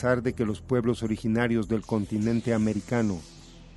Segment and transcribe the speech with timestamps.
[0.00, 3.20] Pesar de que los pueblos originarios del continente americano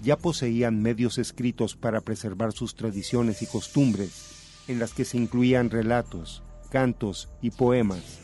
[0.02, 5.70] ya poseían medios escritos para preservar sus tradiciones y costumbres, en las que se incluían
[5.70, 8.22] relatos, cantos y poemas.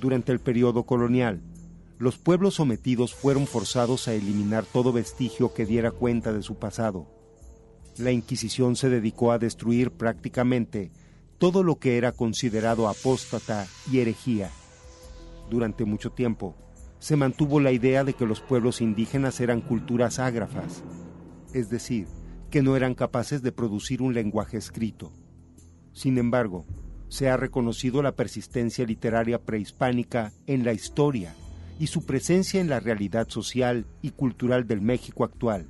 [0.00, 1.42] Durante el periodo colonial,
[1.98, 7.08] los pueblos sometidos fueron forzados a eliminar todo vestigio que diera cuenta de su pasado.
[7.98, 10.92] La Inquisición se dedicó a destruir prácticamente
[11.38, 14.52] todo lo que era considerado apóstata y herejía.
[15.50, 16.54] Durante mucho tiempo,
[17.02, 20.84] se mantuvo la idea de que los pueblos indígenas eran culturas ágrafas,
[21.52, 22.06] es decir,
[22.48, 25.12] que no eran capaces de producir un lenguaje escrito.
[25.92, 26.64] Sin embargo,
[27.08, 31.34] se ha reconocido la persistencia literaria prehispánica en la historia
[31.80, 35.66] y su presencia en la realidad social y cultural del México actual,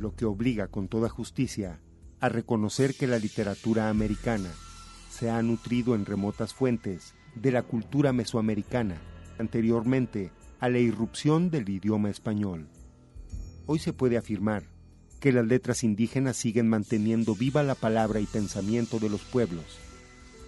[0.00, 1.78] lo que obliga con toda justicia
[2.18, 4.50] a reconocer que la literatura americana
[5.10, 9.00] se ha nutrido en remotas fuentes de la cultura mesoamericana
[9.38, 12.68] anteriormente a la irrupción del idioma español.
[13.66, 14.64] Hoy se puede afirmar
[15.20, 19.78] que las letras indígenas siguen manteniendo viva la palabra y pensamiento de los pueblos.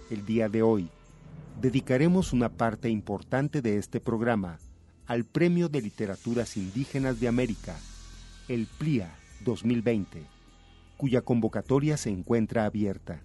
[0.09, 0.89] El día de hoy
[1.61, 4.59] dedicaremos una parte importante de este programa
[5.05, 7.77] al Premio de Literaturas Indígenas de América,
[8.47, 9.13] el PLIA
[9.43, 10.23] 2020,
[10.97, 13.21] cuya convocatoria se encuentra abierta.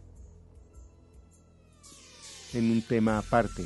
[2.53, 3.65] En un tema aparte,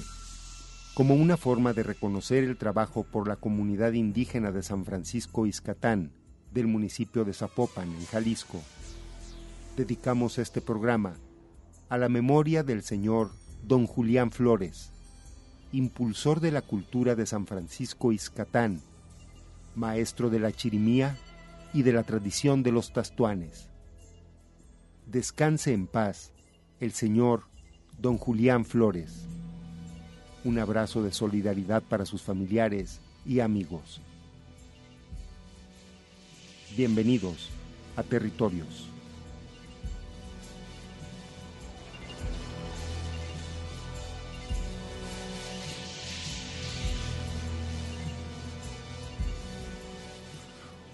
[0.95, 6.12] como una forma de reconocer el trabajo por la comunidad indígena de San Francisco Izcatán,
[6.53, 8.61] del municipio de Zapopan, en Jalisco.
[9.77, 11.15] Dedicamos este programa
[11.89, 13.31] a la memoria del señor
[13.62, 14.91] don Julián Flores,
[15.73, 18.81] impulsor de la cultura de San Francisco Izcatán,
[19.77, 21.17] maestro de la chirimía
[21.72, 23.69] y de la tradición de los tastuanes.
[25.07, 26.33] Descanse en paz
[26.81, 27.45] el señor
[27.99, 29.27] don Julián Flores.
[30.43, 34.01] Un abrazo de solidaridad para sus familiares y amigos.
[36.77, 37.51] Bienvenidos
[37.97, 38.91] a Territorios.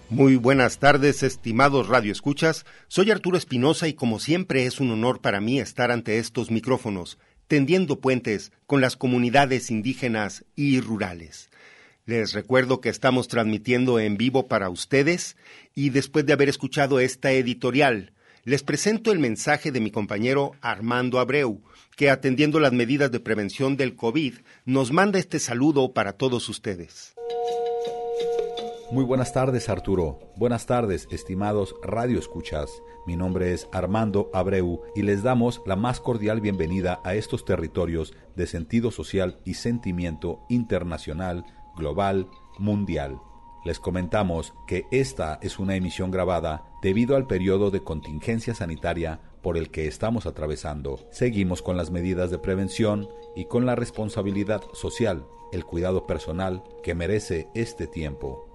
[0.09, 2.65] Muy buenas tardes, estimados radioescuchas.
[2.87, 7.17] Soy Arturo Espinosa y como siempre es un honor para mí estar ante estos micrófonos,
[7.47, 11.49] tendiendo puentes con las comunidades indígenas y rurales.
[12.05, 15.35] Les recuerdo que estamos transmitiendo en vivo para ustedes
[15.75, 18.13] y después de haber escuchado esta editorial,
[18.45, 21.61] les presento el mensaje de mi compañero Armando Abreu,
[21.97, 27.16] que atendiendo las medidas de prevención del COVID, nos manda este saludo para todos ustedes.
[28.89, 32.81] Muy buenas tardes Arturo, buenas tardes estimados Radio Escuchas.
[33.05, 38.13] Mi nombre es Armando Abreu y les damos la más cordial bienvenida a estos territorios
[38.37, 41.43] de sentido social y sentimiento internacional,
[41.75, 42.29] global,
[42.59, 43.19] mundial.
[43.65, 49.57] Les comentamos que esta es una emisión grabada debido al periodo de contingencia sanitaria por
[49.57, 51.05] el que estamos atravesando.
[51.11, 56.95] Seguimos con las medidas de prevención y con la responsabilidad social, el cuidado personal que
[56.95, 58.46] merece este tiempo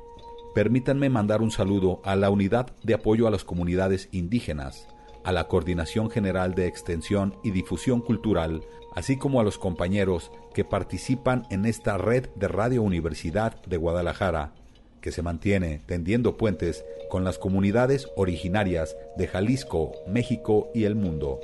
[0.54, 4.86] permítanme mandar un saludo a la Unidad de Apoyo a las Comunidades Indígenas,
[5.24, 8.62] a la Coordinación General de Extensión y Difusión Cultural,
[8.94, 14.52] así como a los compañeros que participan en esta red de Radio Universidad de Guadalajara,
[15.00, 21.40] que se mantiene tendiendo puentes con las comunidades originarias de Jalisco, México y el mundo.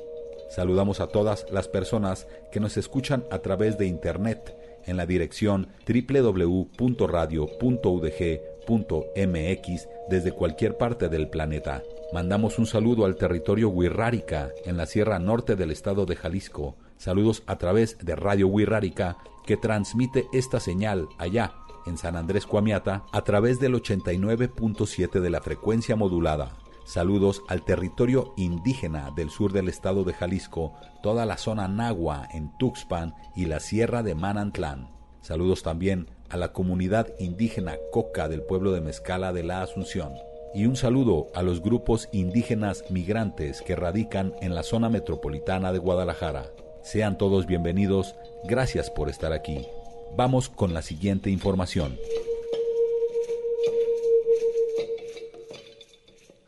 [0.51, 4.55] Saludamos a todas las personas que nos escuchan a través de Internet
[4.87, 5.69] en la dirección
[8.69, 11.83] www.radio.udg.mx desde cualquier parte del planeta.
[12.13, 16.77] Mandamos un saludo al territorio Huirrárica en la Sierra Norte del estado de Jalisco.
[16.97, 21.55] Saludos a través de Radio Huirrárica que transmite esta señal allá
[21.87, 26.57] en San Andrés Cuamiata a través del 89.7 de la frecuencia modulada.
[26.85, 30.73] Saludos al territorio indígena del sur del estado de Jalisco,
[31.03, 34.91] toda la zona Nagua en Tuxpan y la sierra de Manantlán.
[35.21, 40.15] Saludos también a la comunidad indígena Coca del pueblo de Mezcala de la Asunción.
[40.55, 45.79] Y un saludo a los grupos indígenas migrantes que radican en la zona metropolitana de
[45.79, 46.51] Guadalajara.
[46.83, 48.15] Sean todos bienvenidos,
[48.45, 49.67] gracias por estar aquí.
[50.17, 51.99] Vamos con la siguiente información.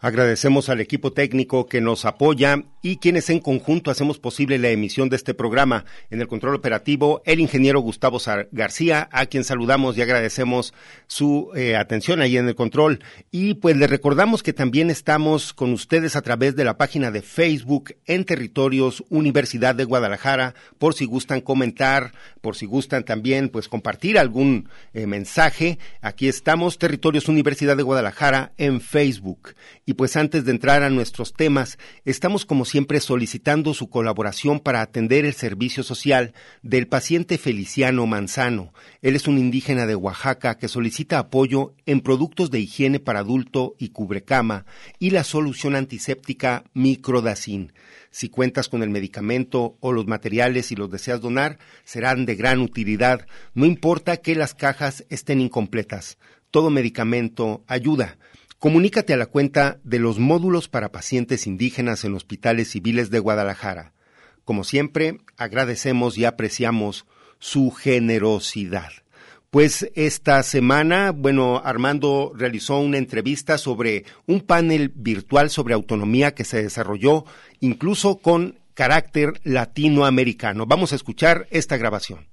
[0.03, 5.09] Agradecemos al equipo técnico que nos apoya y quienes en conjunto hacemos posible la emisión
[5.09, 5.85] de este programa.
[6.11, 8.19] En el control operativo, el ingeniero Gustavo
[8.53, 10.73] García, a quien saludamos y agradecemos
[11.07, 13.01] su eh, atención ahí en el control.
[13.31, 17.23] Y pues le recordamos que también estamos con ustedes a través de la página de
[17.23, 23.69] Facebook en Territorios Universidad de Guadalajara, por si gustan comentar, por si gustan también pues
[23.69, 25.79] compartir algún eh, mensaje.
[26.01, 29.55] Aquí estamos, Territorios Universidad de Guadalajara en Facebook.
[29.85, 34.81] Y pues antes de entrar a nuestros temas, estamos como siempre solicitando su colaboración para
[34.81, 38.73] atender el servicio social del paciente Feliciano Manzano.
[39.03, 43.75] Él es un indígena de Oaxaca que solicita apoyo en productos de higiene para adulto
[43.77, 44.67] y cubrecama
[45.01, 47.73] y la solución antiséptica Microdacin.
[48.13, 52.61] Si cuentas con el medicamento o los materiales y los deseas donar, serán de gran
[52.61, 53.27] utilidad.
[53.53, 56.19] No importa que las cajas estén incompletas.
[56.53, 58.17] Todo medicamento ayuda.
[58.61, 63.95] Comunícate a la cuenta de los módulos para pacientes indígenas en hospitales civiles de Guadalajara.
[64.45, 67.07] Como siempre, agradecemos y apreciamos
[67.39, 68.91] su generosidad.
[69.49, 76.45] Pues esta semana, bueno, Armando realizó una entrevista sobre un panel virtual sobre autonomía que
[76.45, 77.25] se desarrolló
[77.61, 80.67] incluso con carácter latinoamericano.
[80.67, 82.29] Vamos a escuchar esta grabación.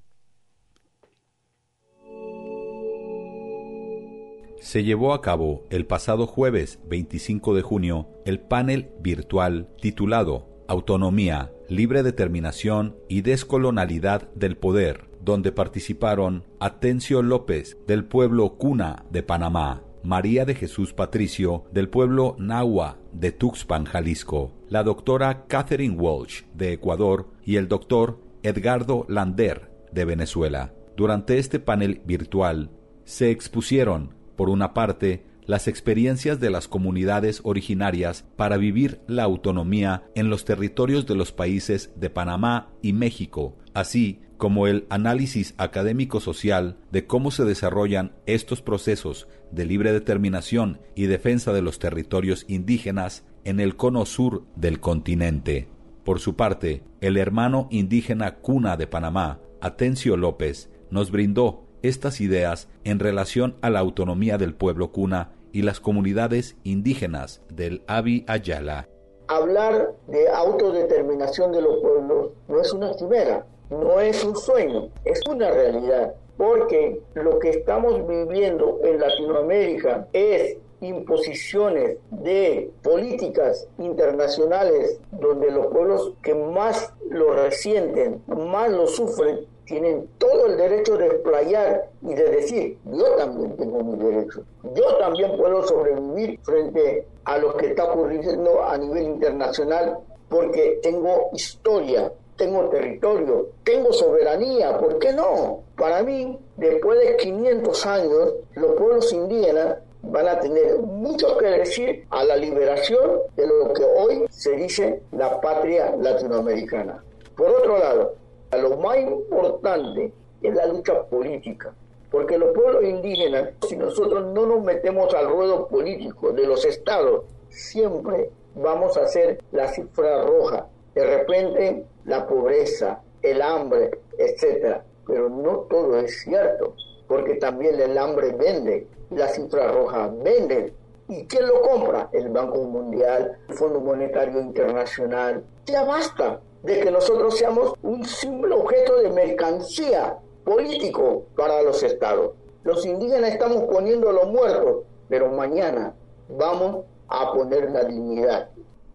[4.67, 11.53] Se llevó a cabo el pasado jueves 25 de junio el panel virtual titulado Autonomía,
[11.69, 19.83] libre determinación y descolonialidad del poder, donde participaron Atencio López del pueblo Cuna de Panamá,
[20.03, 26.73] María de Jesús Patricio del pueblo Nahua de Tuxpan, Jalisco, la doctora Catherine Walsh de
[26.73, 30.73] Ecuador y el doctor Edgardo Lander de Venezuela.
[30.97, 32.69] Durante este panel virtual
[33.05, 40.03] se expusieron por una parte, las experiencias de las comunidades originarias para vivir la autonomía
[40.15, 46.19] en los territorios de los países de Panamá y México, así como el análisis académico
[46.19, 52.45] social de cómo se desarrollan estos procesos de libre determinación y defensa de los territorios
[52.47, 55.67] indígenas en el cono sur del continente.
[56.03, 62.67] Por su parte, el hermano indígena Cuna de Panamá, Atencio López, nos brindó estas ideas
[62.83, 68.87] en relación a la autonomía del pueblo cuna y las comunidades indígenas del Abi Ayala.
[69.27, 75.19] Hablar de autodeterminación de los pueblos no es una quimera, no es un sueño, es
[75.29, 85.51] una realidad, porque lo que estamos viviendo en Latinoamérica es imposiciones de políticas internacionales donde
[85.51, 91.89] los pueblos que más lo resienten, más lo sufren, tienen todo el derecho de explayar
[92.01, 94.41] y de decir, yo también tengo mi derecho,
[94.73, 99.97] yo también puedo sobrevivir frente a lo que está ocurriendo a nivel internacional
[100.29, 105.63] porque tengo historia, tengo territorio, tengo soberanía, ¿por qué no?
[105.75, 112.05] Para mí, después de 500 años, los pueblos indígenas van a tener mucho que decir
[112.09, 117.03] a la liberación de lo que hoy se dice la patria latinoamericana.
[117.35, 118.15] Por otro lado,
[118.55, 121.73] lo más importante es la lucha política,
[122.09, 127.25] porque los pueblos indígenas, si nosotros no nos metemos al ruedo político de los estados,
[127.49, 130.67] siempre vamos a hacer la cifra roja.
[130.95, 134.83] De repente, la pobreza, el hambre, etcétera.
[135.05, 136.73] Pero no todo es cierto,
[137.07, 140.73] porque también el hambre vende, la cifra roja vende.
[141.09, 142.09] ¿Y quién lo compra?
[142.11, 145.43] El Banco Mundial, el Fondo Monetario Internacional.
[145.65, 152.31] Ya basta de que nosotros seamos un simple objeto de mercancía político para los estados.
[152.63, 155.93] Los indígenas estamos poniendo los muertos, pero mañana
[156.29, 158.49] vamos a poner la dignidad.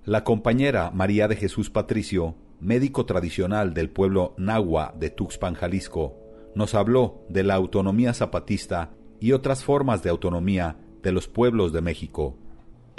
[0.04, 6.14] La compañera María de Jesús Patricio, médico tradicional del pueblo Nahua de Tuxpan, Jalisco,
[6.54, 8.90] nos habló de la autonomía zapatista
[9.20, 12.36] y otras formas de autonomía de los pueblos de México.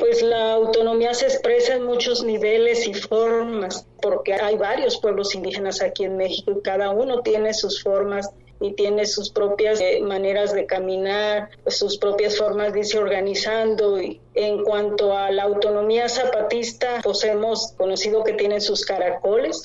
[0.03, 5.81] Pues la autonomía se expresa en muchos niveles y formas, porque hay varios pueblos indígenas
[5.81, 8.29] aquí en México y cada uno tiene sus formas
[8.60, 14.01] y tiene sus propias eh, maneras de caminar, sus propias formas de irse organizando.
[14.01, 19.63] Y en cuanto a la autonomía zapatista, pues hemos conocido que tienen sus caracoles,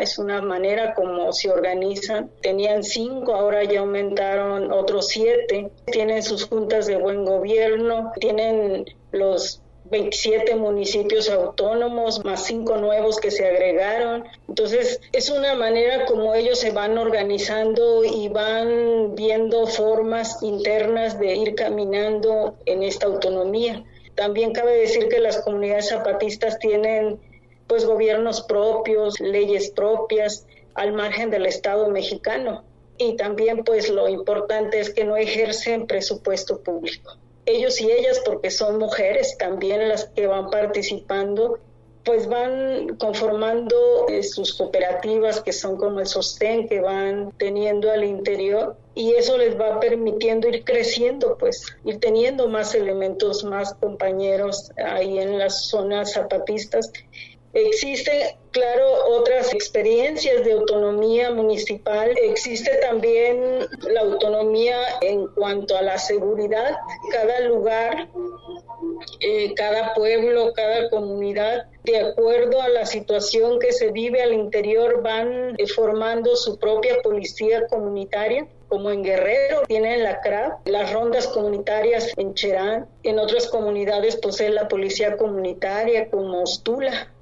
[0.00, 2.30] es una manera como se organizan.
[2.42, 5.70] Tenían cinco, ahora ya aumentaron otros siete.
[5.86, 9.59] Tienen sus juntas de buen gobierno, tienen los
[9.90, 14.24] 27 municipios autónomos, más cinco nuevos que se agregaron.
[14.48, 21.34] Entonces, es una manera como ellos se van organizando y van viendo formas internas de
[21.34, 23.84] ir caminando en esta autonomía.
[24.14, 27.18] También cabe decir que las comunidades zapatistas tienen
[27.66, 32.62] pues gobiernos propios, leyes propias al margen del Estado mexicano.
[32.96, 37.16] Y también pues lo importante es que no ejercen presupuesto público
[37.50, 41.58] ellos y ellas, porque son mujeres también las que van participando,
[42.04, 43.76] pues van conformando
[44.08, 49.36] eh, sus cooperativas que son como el sostén que van teniendo al interior y eso
[49.36, 55.68] les va permitiendo ir creciendo, pues ir teniendo más elementos, más compañeros ahí en las
[55.68, 56.90] zonas zapatistas
[57.52, 62.14] Existen, claro, otras experiencias de autonomía municipal.
[62.22, 66.76] Existe también la autonomía en cuanto a la seguridad.
[67.10, 68.08] Cada lugar,
[69.18, 75.02] eh, cada pueblo, cada comunidad, de acuerdo a la situación que se vive al interior,
[75.02, 81.26] van eh, formando su propia policía comunitaria como en Guerrero tienen la CRAP, las rondas
[81.26, 87.12] comunitarias en Cherán, en otras comunidades posee la policía comunitaria como Ostula,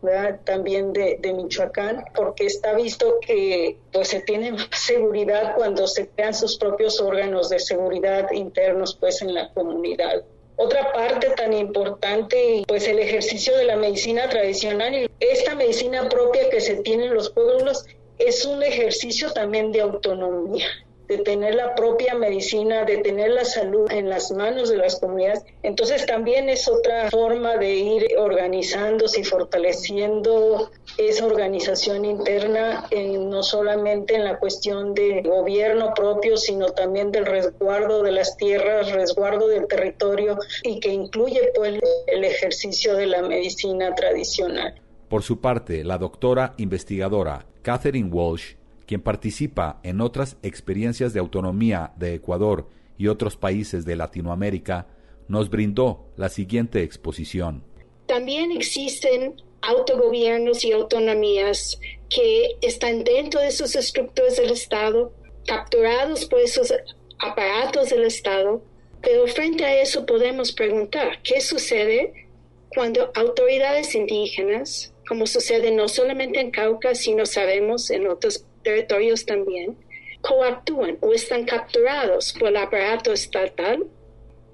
[0.44, 6.34] también de, Michoacán, porque está visto que pues se tiene más seguridad cuando se crean
[6.34, 10.22] sus propios órganos de seguridad internos pues en la comunidad.
[10.56, 16.50] Otra parte tan importante, pues el ejercicio de la medicina tradicional y esta medicina propia
[16.50, 17.86] que se tiene en los pueblos
[18.18, 20.66] es un ejercicio también de autonomía
[21.08, 25.42] de tener la propia medicina, de tener la salud en las manos de las comunidades.
[25.62, 33.42] Entonces también es otra forma de ir organizándose y fortaleciendo esa organización interna, en, no
[33.42, 39.48] solamente en la cuestión de gobierno propio, sino también del resguardo de las tierras, resguardo
[39.48, 44.74] del territorio y que incluye pues el ejercicio de la medicina tradicional.
[45.08, 48.57] Por su parte, la doctora investigadora Catherine Walsh
[48.88, 54.86] quien participa en otras experiencias de autonomía de Ecuador y otros países de Latinoamérica,
[55.28, 57.62] nos brindó la siguiente exposición.
[58.06, 61.78] También existen autogobiernos y autonomías
[62.08, 65.12] que están dentro de sus estructuras del Estado,
[65.46, 66.72] capturados por esos
[67.18, 68.62] aparatos del Estado,
[69.02, 72.26] pero frente a eso podemos preguntar, ¿qué sucede
[72.70, 79.76] cuando autoridades indígenas, como sucede no solamente en Cauca, sino sabemos en otros territorios también,
[80.20, 83.86] coactúan o están capturados por el aparato estatal.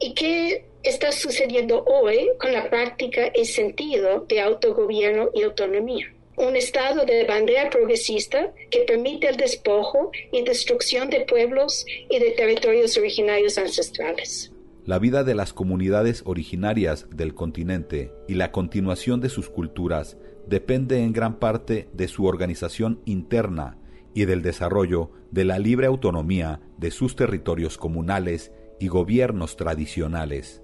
[0.00, 6.12] ¿Y qué está sucediendo hoy con la práctica y sentido de autogobierno y autonomía?
[6.36, 12.32] Un estado de bandera progresista que permite el despojo y destrucción de pueblos y de
[12.32, 14.50] territorios originarios ancestrales.
[14.84, 20.98] La vida de las comunidades originarias del continente y la continuación de sus culturas depende
[20.98, 23.78] en gran parte de su organización interna
[24.14, 30.62] y del desarrollo de la libre autonomía de sus territorios comunales y gobiernos tradicionales.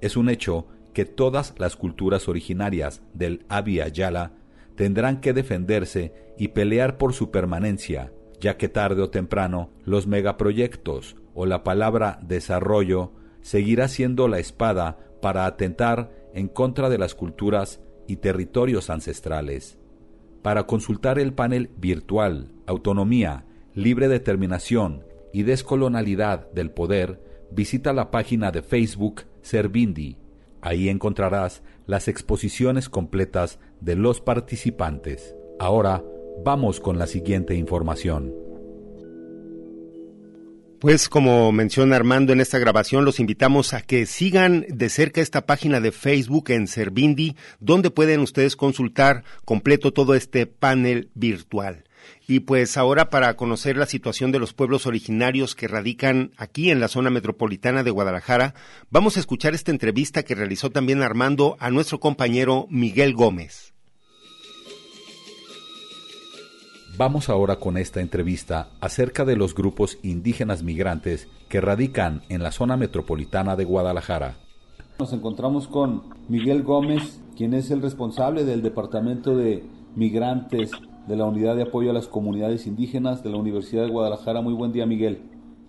[0.00, 4.32] Es un hecho que todas las culturas originarias del Abya Yala
[4.74, 11.16] tendrán que defenderse y pelear por su permanencia, ya que tarde o temprano los megaproyectos
[11.34, 17.80] o la palabra desarrollo seguirá siendo la espada para atentar en contra de las culturas
[18.06, 19.79] y territorios ancestrales.
[20.42, 23.44] Para consultar el panel virtual Autonomía,
[23.74, 27.20] Libre Determinación y Descolonialidad del Poder,
[27.50, 30.16] visita la página de Facebook Servindi.
[30.62, 35.34] Ahí encontrarás las exposiciones completas de los participantes.
[35.58, 36.02] Ahora
[36.44, 38.39] vamos con la siguiente información.
[40.80, 45.44] Pues como menciona Armando en esta grabación, los invitamos a que sigan de cerca esta
[45.44, 51.84] página de Facebook en Servindi, donde pueden ustedes consultar completo todo este panel virtual.
[52.26, 56.80] Y pues ahora para conocer la situación de los pueblos originarios que radican aquí en
[56.80, 58.54] la zona metropolitana de Guadalajara,
[58.88, 63.69] vamos a escuchar esta entrevista que realizó también Armando a nuestro compañero Miguel Gómez.
[66.96, 72.52] Vamos ahora con esta entrevista acerca de los grupos indígenas migrantes que radican en la
[72.52, 74.36] zona metropolitana de Guadalajara.
[74.98, 80.72] Nos encontramos con Miguel Gómez, quien es el responsable del Departamento de Migrantes
[81.06, 84.42] de la Unidad de Apoyo a las Comunidades Indígenas de la Universidad de Guadalajara.
[84.42, 85.22] Muy buen día, Miguel.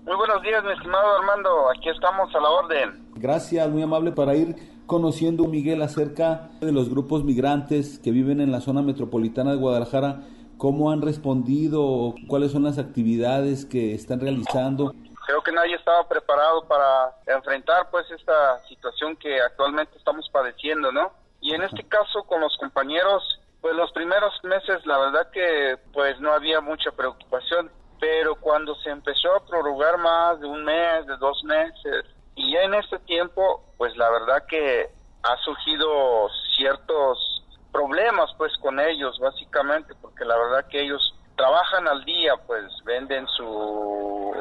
[0.05, 1.49] Muy buenos días, mi estimado Armando.
[1.69, 3.07] Aquí estamos a la orden.
[3.15, 8.51] Gracias, muy amable para ir conociendo, Miguel, acerca de los grupos migrantes que viven en
[8.51, 10.23] la zona metropolitana de Guadalajara.
[10.61, 12.13] ¿Cómo han respondido?
[12.27, 14.93] ¿Cuáles son las actividades que están realizando?
[15.25, 21.13] creo que nadie estaba preparado para enfrentar pues esta situación que actualmente estamos padeciendo, ¿no?
[21.39, 23.23] Y en este caso con los compañeros,
[23.59, 28.91] pues los primeros meses la verdad que pues no había mucha preocupación, pero cuando se
[28.91, 33.63] empezó a prorrogar más de un mes, de dos meses, y ya en este tiempo,
[33.79, 34.91] pues la verdad que
[35.23, 37.41] ha surgido ciertos
[37.71, 43.27] problemas pues con ellos básicamente, porque la verdad que ellos trabajan al día, pues venden
[43.27, 44.33] su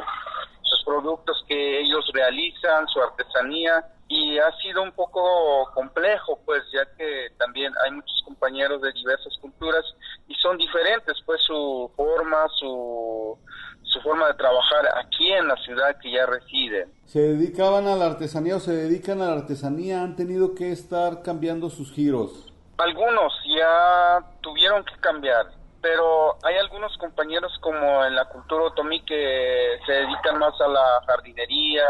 [0.91, 7.29] productos que ellos realizan, su artesanía, y ha sido un poco complejo, pues ya que
[7.39, 9.85] también hay muchos compañeros de diversas culturas
[10.27, 13.39] y son diferentes, pues su forma, su,
[13.85, 16.93] su forma de trabajar aquí en la ciudad que ya residen.
[17.07, 20.03] ¿Se dedicaban a la artesanía o se dedican a la artesanía?
[20.03, 22.50] ¿Han tenido que estar cambiando sus giros?
[22.81, 25.47] Algunos ya tuvieron que cambiar
[25.81, 31.03] pero hay algunos compañeros como en la cultura otomí que se dedican más a la
[31.07, 31.87] jardinería,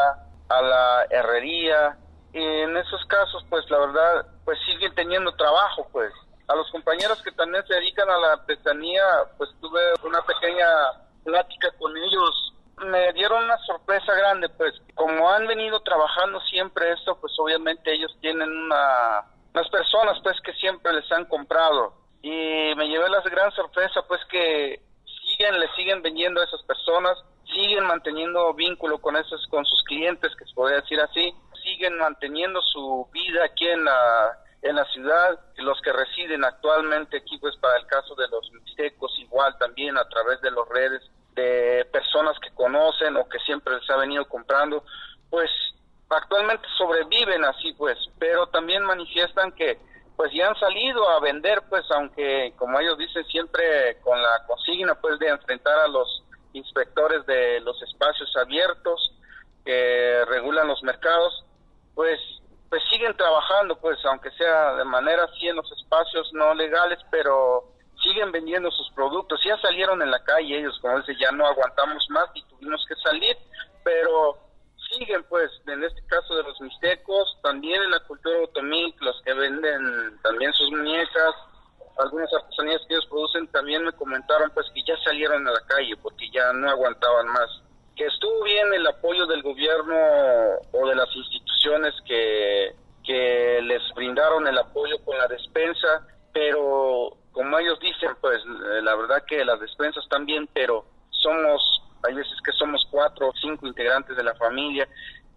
[0.48, 1.96] a la herrería,
[2.32, 6.12] y en esos casos pues la verdad pues siguen teniendo trabajo pues.
[6.46, 9.02] A los compañeros que también se dedican a la artesanía
[9.36, 10.66] pues tuve una pequeña
[11.24, 12.54] plática con ellos.
[12.86, 14.72] Me dieron una sorpresa grande, pues.
[14.94, 20.52] Como han venido trabajando siempre esto, pues obviamente ellos tienen una, unas personas pues que
[20.54, 21.94] siempre les han comprado.
[22.22, 24.80] Y me llevé la gran sorpresa pues que
[25.30, 27.16] siguen le siguen vendiendo a esas personas
[27.52, 31.34] siguen manteniendo vínculo con esos con sus clientes que se podría decir así.
[31.62, 35.40] Siguen manteniendo su vida aquí en la en la ciudad.
[35.56, 40.08] Los que residen actualmente aquí pues para el caso de los mixtecos igual también a
[40.08, 41.02] través de las redes
[41.34, 44.84] de personas que conocen o que siempre les ha venido comprando
[45.30, 45.50] pues
[46.10, 49.78] actualmente sobreviven así pues pero también manifiestan que
[50.20, 54.94] pues ya han salido a vender, pues aunque como ellos dicen siempre con la consigna
[54.94, 59.14] pues de enfrentar a los inspectores de los espacios abiertos
[59.64, 61.46] que regulan los mercados,
[61.94, 62.20] pues
[62.68, 67.64] pues siguen trabajando pues aunque sea de manera así en los espacios no legales, pero
[68.02, 72.04] siguen vendiendo sus productos, ya salieron en la calle ellos, como dice, ya no aguantamos
[72.10, 73.38] más y tuvimos que salir,
[73.82, 74.36] pero
[74.90, 79.32] siguen pues en este caso de los mixtecos, también en la cultura otomí, los que
[79.32, 81.34] venden también sus muñecas,
[81.98, 85.96] algunas artesanías que ellos producen, también me comentaron pues que ya salieron a la calle
[86.02, 87.62] porque ya no aguantaban más.
[87.96, 89.96] Que estuvo bien el apoyo del gobierno
[90.72, 92.74] o de las instituciones que,
[93.04, 98.40] que les brindaron el apoyo con la despensa, pero como ellos dicen, pues
[98.82, 103.66] la verdad que las despensas también, pero somos hay veces que somos cuatro o cinco
[103.66, 104.88] integrantes de la familia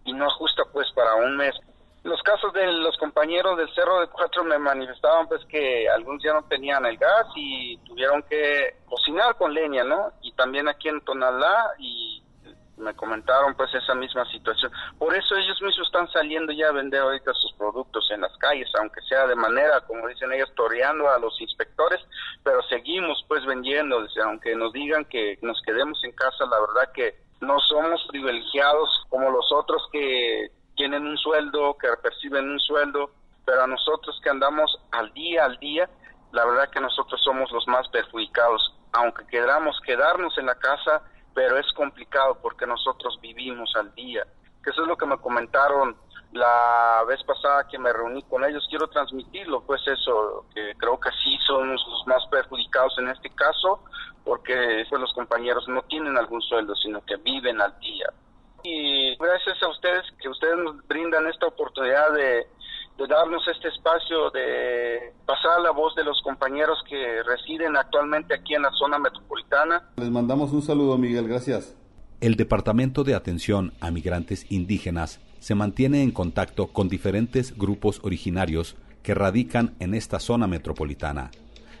[0.04, 1.54] y no ajusta pues para un mes.
[2.02, 6.34] Los casos de los compañeros del Cerro de Cuatro me manifestaban pues que algunos ya
[6.34, 10.12] no tenían el gas y tuvieron que cocinar con leña, ¿no?
[10.20, 12.22] Y también aquí en Tonalá y
[12.76, 14.70] me comentaron pues esa misma situación.
[14.98, 18.68] Por eso ellos mismos están saliendo ya a vender ahorita sus productos en las calles,
[18.80, 22.00] aunque sea de manera, como dicen ellos, toreando a los inspectores,
[22.42, 27.16] pero seguimos pues vendiendo, aunque nos digan que nos quedemos en casa, la verdad que
[27.40, 33.10] no somos privilegiados como los otros que tienen un sueldo, que perciben un sueldo,
[33.44, 35.88] pero a nosotros que andamos al día al día,
[36.32, 41.02] la verdad que nosotros somos los más perjudicados, aunque queramos quedarnos en la casa,
[41.34, 44.24] pero es complicado porque nosotros vivimos al día.
[44.62, 45.96] Que eso es lo que me comentaron
[46.32, 48.66] la vez pasada que me reuní con ellos.
[48.68, 53.80] Quiero transmitirlo, pues eso, que creo que sí son los más perjudicados en este caso,
[54.24, 58.06] porque pues, los compañeros no tienen algún sueldo, sino que viven al día.
[58.62, 62.46] Y gracias a ustedes que ustedes nos brindan esta oportunidad de
[62.98, 68.54] de darnos este espacio de pasar la voz de los compañeros que residen actualmente aquí
[68.54, 69.82] en la zona metropolitana.
[69.96, 71.76] Les mandamos un saludo, Miguel, gracias.
[72.20, 78.76] El Departamento de Atención a Migrantes Indígenas se mantiene en contacto con diferentes grupos originarios
[79.02, 81.30] que radican en esta zona metropolitana.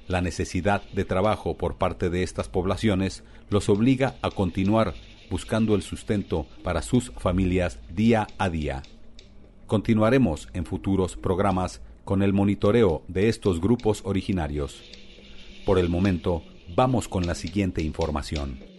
[0.06, 4.92] La necesidad de trabajo por parte de estas poblaciones los obliga a continuar
[5.30, 8.82] buscando el sustento para sus familias día a día.
[9.74, 14.80] Continuaremos en futuros programas con el monitoreo de estos grupos originarios.
[15.66, 16.44] Por el momento,
[16.76, 18.73] vamos con la siguiente información.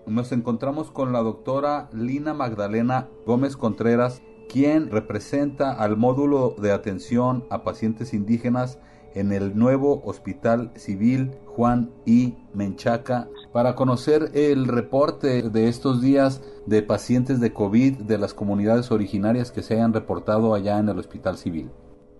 [0.08, 7.46] Nos encontramos con la doctora Lina Magdalena Gómez Contreras, quien representa al módulo de atención
[7.50, 8.80] a pacientes indígenas
[9.14, 16.42] en el nuevo Hospital Civil Juan y Menchaca para conocer el reporte de estos días
[16.64, 20.98] de pacientes de COVID de las comunidades originarias que se hayan reportado allá en el
[20.98, 21.70] Hospital Civil.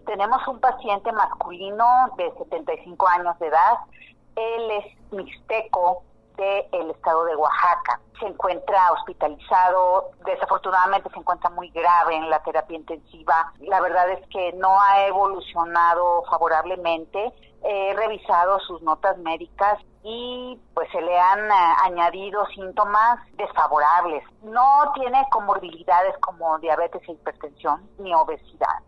[0.04, 1.84] Tenemos un paciente masculino
[2.18, 3.78] de 75 años de edad
[4.38, 6.04] él es mixteco
[6.38, 8.00] del estado de Oaxaca.
[8.20, 13.52] Se encuentra hospitalizado, desafortunadamente se encuentra muy grave en la terapia intensiva.
[13.60, 17.32] La verdad es que no ha evolucionado favorablemente.
[17.62, 24.22] He revisado sus notas médicas y pues se le han eh, añadido síntomas desfavorables.
[24.42, 28.78] No tiene comorbilidades como diabetes e hipertensión ni obesidad.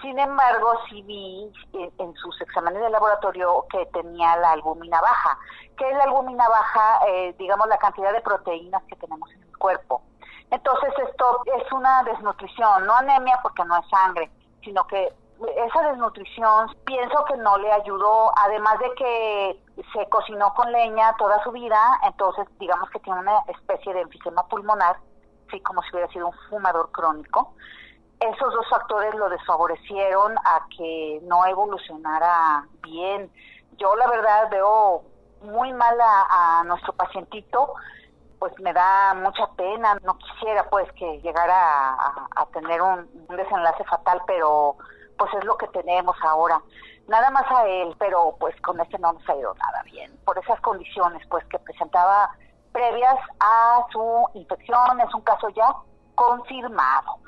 [0.00, 5.38] Sin embargo, sí vi en, sus exámenes de laboratorio que tenía la albúmina baja.
[5.76, 7.00] ¿Qué es la albúmina baja?
[7.08, 10.02] Eh, digamos, la cantidad de proteínas que tenemos en el cuerpo.
[10.50, 14.30] Entonces, esto es una desnutrición, no anemia porque no es sangre,
[14.62, 15.12] sino que
[15.56, 19.60] esa desnutrición pienso que no le ayudó, además de que
[19.92, 24.46] se cocinó con leña toda su vida, entonces digamos que tiene una especie de enfisema
[24.48, 24.96] pulmonar,
[25.50, 27.54] sí, como si hubiera sido un fumador crónico
[28.20, 33.30] esos dos factores lo desfavorecieron a que no evolucionara bien.
[33.76, 35.02] Yo la verdad veo
[35.42, 37.74] muy mal a, nuestro pacientito,
[38.38, 44.20] pues me da mucha pena, no quisiera pues que llegara a, tener un, desenlace fatal,
[44.26, 44.76] pero
[45.16, 46.60] pues es lo que tenemos ahora.
[47.06, 50.36] Nada más a él, pero pues con este no nos ha ido nada bien, por
[50.38, 52.30] esas condiciones pues que presentaba
[52.72, 55.72] previas a su infección, es un caso ya
[56.14, 57.18] confirmado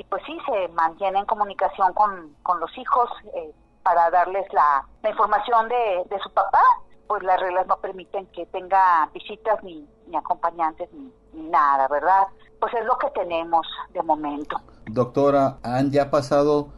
[0.00, 5.68] y pues sí, se mantiene en comunicación con, los hijos eh, para darles la, información
[5.68, 6.62] de, su papá,
[7.06, 11.12] pues las reglas no permiten que tenga visitas ni, ni acompañantes ni,
[11.50, 12.28] nada, ¿verdad?
[12.58, 14.56] Pues es lo que tenemos de momento.
[14.86, 16.68] Doctora, han ya pasado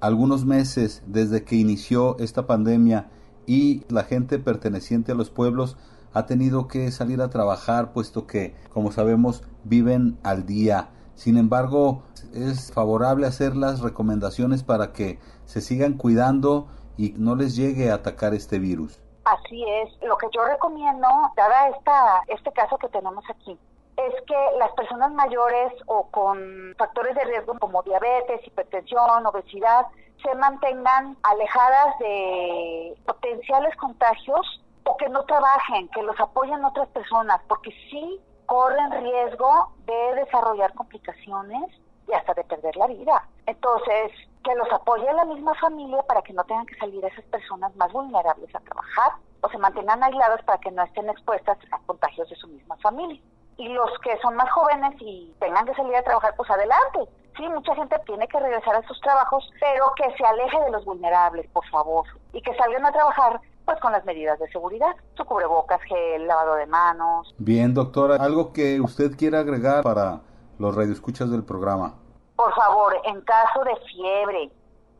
[0.00, 3.10] algunos meses desde que inició esta pandemia
[3.46, 5.76] y la gente perteneciente a los pueblos
[6.14, 10.88] ha tenido que salir a trabajar puesto que, como sabemos, viven al día.
[11.14, 12.02] Sin embargo,
[12.34, 17.94] es favorable hacer las recomendaciones para que se sigan cuidando y no les llegue a
[17.94, 19.00] atacar este virus.
[19.24, 19.90] Así es.
[20.02, 23.58] Lo que yo recomiendo, dada esta, este caso que tenemos aquí,
[23.96, 29.86] es que las personas mayores o con factores de riesgo como diabetes, hipertensión, obesidad,
[30.22, 37.40] se mantengan alejadas de potenciales contagios o que no trabajen, que los apoyen otras personas,
[37.48, 38.20] porque sí
[38.50, 41.70] corren riesgo de desarrollar complicaciones
[42.08, 43.24] y hasta de perder la vida.
[43.46, 44.10] Entonces,
[44.42, 47.92] que los apoye la misma familia para que no tengan que salir esas personas más
[47.92, 52.34] vulnerables a trabajar o se mantengan aisladas para que no estén expuestas a contagios de
[52.34, 53.22] su misma familia.
[53.56, 57.06] Y los que son más jóvenes y tengan que salir a trabajar, pues adelante.
[57.36, 60.84] Sí, mucha gente tiene que regresar a sus trabajos, pero que se aleje de los
[60.84, 65.24] vulnerables, por favor, y que salgan a trabajar pues con las medidas de seguridad, su
[65.24, 67.32] cubrebocas, gel, lavado de manos.
[67.38, 70.22] Bien, doctora, algo que usted quiera agregar para
[70.58, 71.94] los radioescuchas del programa.
[72.34, 74.50] Por favor, en caso de fiebre,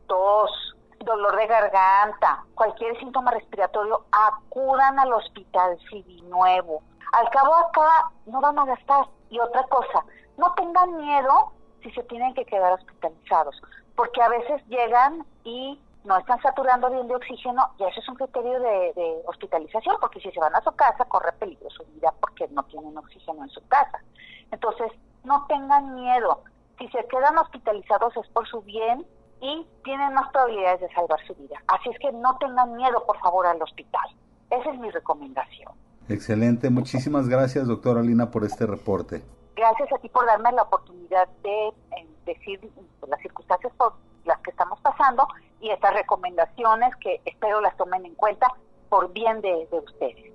[0.07, 0.51] tos,
[1.03, 6.81] dolor de garganta, cualquier síntoma respiratorio, acudan al hospital civil nuevo.
[7.11, 9.05] Al cabo acá no van a gastar.
[9.29, 10.05] Y otra cosa,
[10.37, 11.51] no tengan miedo
[11.83, 13.61] si se tienen que quedar hospitalizados,
[13.97, 18.15] porque a veces llegan y no están saturando bien de oxígeno y eso es un
[18.15, 22.13] criterio de, de, hospitalización, porque si se van a su casa corre peligro su vida
[22.19, 23.99] porque no tienen oxígeno en su casa.
[24.51, 24.91] Entonces,
[25.23, 26.43] no tengan miedo.
[26.79, 29.05] Si se quedan hospitalizados es por su bien
[29.41, 31.61] y tienen más probabilidades de salvar su vida.
[31.67, 34.09] Así es que no tengan miedo, por favor, al hospital.
[34.49, 35.71] Esa es mi recomendación.
[36.09, 36.69] Excelente.
[36.69, 39.23] Muchísimas gracias, doctora Lina, por este reporte.
[39.55, 42.59] Gracias a ti por darme la oportunidad de eh, decir
[43.07, 43.93] las circunstancias por
[44.25, 45.27] las que estamos pasando
[45.61, 48.47] y estas recomendaciones que espero las tomen en cuenta
[48.89, 50.33] por bien de, de ustedes.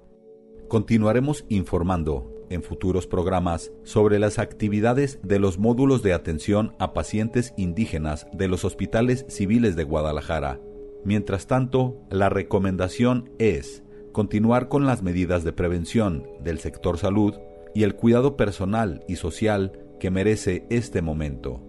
[0.69, 7.55] Continuaremos informando en futuros programas sobre las actividades de los módulos de atención a pacientes
[7.57, 10.61] indígenas de los hospitales civiles de Guadalajara.
[11.05, 17.35] Mientras tanto, la recomendación es continuar con las medidas de prevención del sector salud
[17.75, 21.61] y el cuidado personal y social que merece este momento.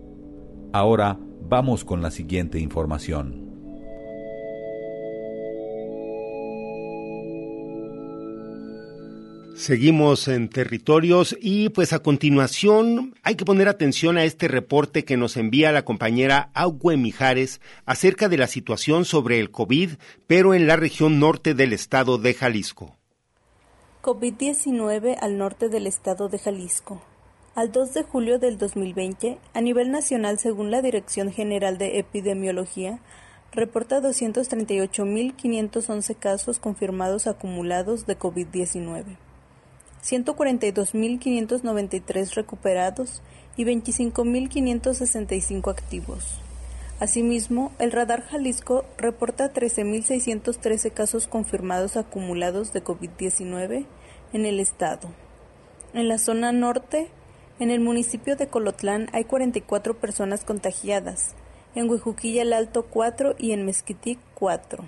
[0.74, 3.47] Ahora vamos con la siguiente información.
[9.58, 15.17] Seguimos en territorios y pues a continuación hay que poner atención a este reporte que
[15.17, 19.93] nos envía la compañera Augüe Mijares acerca de la situación sobre el COVID,
[20.28, 22.98] pero en la región norte del estado de Jalisco.
[24.04, 27.02] COVID-19 al norte del estado de Jalisco.
[27.56, 33.00] Al 2 de julio del 2020, a nivel nacional, según la Dirección General de Epidemiología,
[33.52, 39.17] reporta 238.511 casos confirmados acumulados de COVID-19.
[40.08, 43.22] 142.593 recuperados
[43.58, 46.39] y 25.565 activos.
[47.00, 53.86] Asimismo, el Radar Jalisco reporta 13.613 casos confirmados acumulados de COVID-19
[54.34, 55.10] en el estado.
[55.93, 57.10] En la zona norte,
[57.60, 61.36] en el municipio de Colotlán hay 44 personas contagiadas,
[61.76, 64.86] en Huijuquilla el Alto 4 y en Mezquitic 4.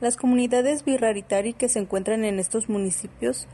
[0.00, 3.46] Las comunidades Birraritari que se encuentran en estos municipios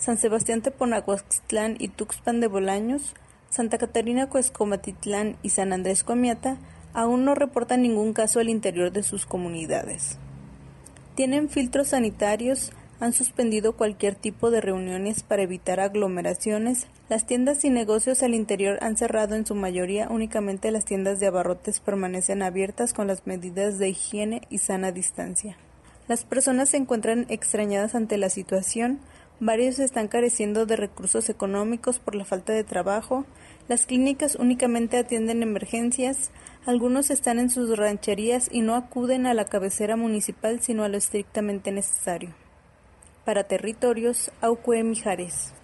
[0.00, 3.14] San Sebastián Teponahuaxtlán y Tuxpan de Bolaños,
[3.50, 6.56] Santa Catarina Cuescomatitlán y San Andrés Comiata
[6.94, 10.16] aún no reportan ningún caso al interior de sus comunidades.
[11.16, 17.70] Tienen filtros sanitarios, han suspendido cualquier tipo de reuniones para evitar aglomeraciones, las tiendas y
[17.70, 22.94] negocios al interior han cerrado en su mayoría, únicamente las tiendas de abarrotes permanecen abiertas
[22.94, 25.58] con las medidas de higiene y sana distancia.
[26.08, 28.98] Las personas se encuentran extrañadas ante la situación,
[29.40, 33.24] Varios están careciendo de recursos económicos por la falta de trabajo,
[33.68, 36.30] las clínicas únicamente atienden emergencias,
[36.66, 40.98] algunos están en sus rancherías y no acuden a la cabecera municipal sino a lo
[40.98, 42.34] estrictamente necesario.
[43.24, 45.54] Para Territorios, Aucue Mijares.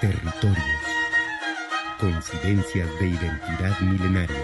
[0.00, 0.58] Territorios.
[1.98, 4.42] Coincidencias de identidad milenaria.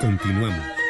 [0.00, 0.81] Continuamos.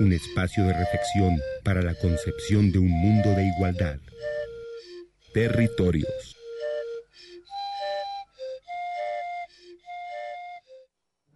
[0.00, 4.00] Un espacio de reflexión para la concepción de un mundo de igualdad.
[5.34, 6.36] Territorios.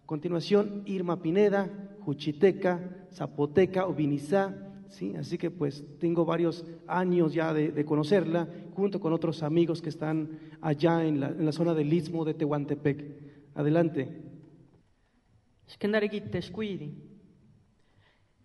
[0.01, 1.69] A continuación, Irma Pineda,
[2.01, 4.55] Juchiteca, Zapoteca, Obinizá,
[4.89, 5.13] ¿sí?
[5.15, 10.39] Así que pues tengo varios años ya de, conocerla, junto con otros amigos que están
[10.61, 13.25] allá en la, en la zona del Istmo de Tehuantepec.
[13.53, 14.23] Adelante.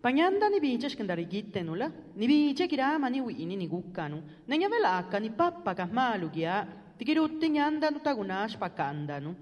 [0.01, 5.19] Panyanda ni biche skandari gitte nula, ni biche kirama ni wini ni gukkanu, nenya velaka
[5.19, 6.65] ni pappa kahmalu gia,
[6.97, 9.35] tikirutti nyanda nu tagunash pakandanu.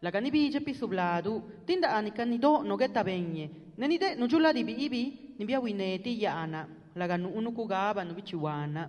[0.00, 4.52] Laga ni biche pisubladu, tinda anika ni do no geta benye, neni de nu jula
[4.52, 8.88] di bibi, ni bia wineti yana, laga nu unu kugaba nu bichiwana.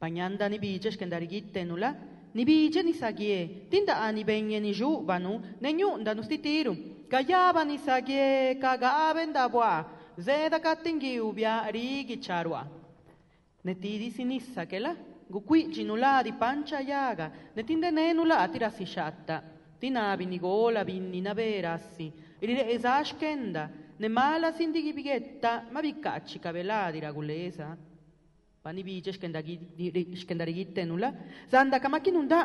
[0.00, 1.94] Panyanda ni biche skandari gitte nula,
[2.32, 6.76] ni biche ni sagie, tinda ani benye ni ju vanu, nenyu ndanu stitiru,
[7.12, 9.84] Gayaban isage kagaben dabwa,
[10.18, 12.66] zeda katengi ubia rigi charwa.
[13.66, 14.96] Netidi sinissa kela,
[15.30, 19.42] gukui ginula di pancia yaga, netinde nenula atira sishatta.
[19.78, 25.82] Tinabi nigola vinni naverassi, rire esaskenda, ne mala sindigi bighetta, ma
[26.40, 27.76] cavela di ragulesa.
[28.62, 31.12] Pani bice skendarigitte nulla,
[31.46, 31.78] zanda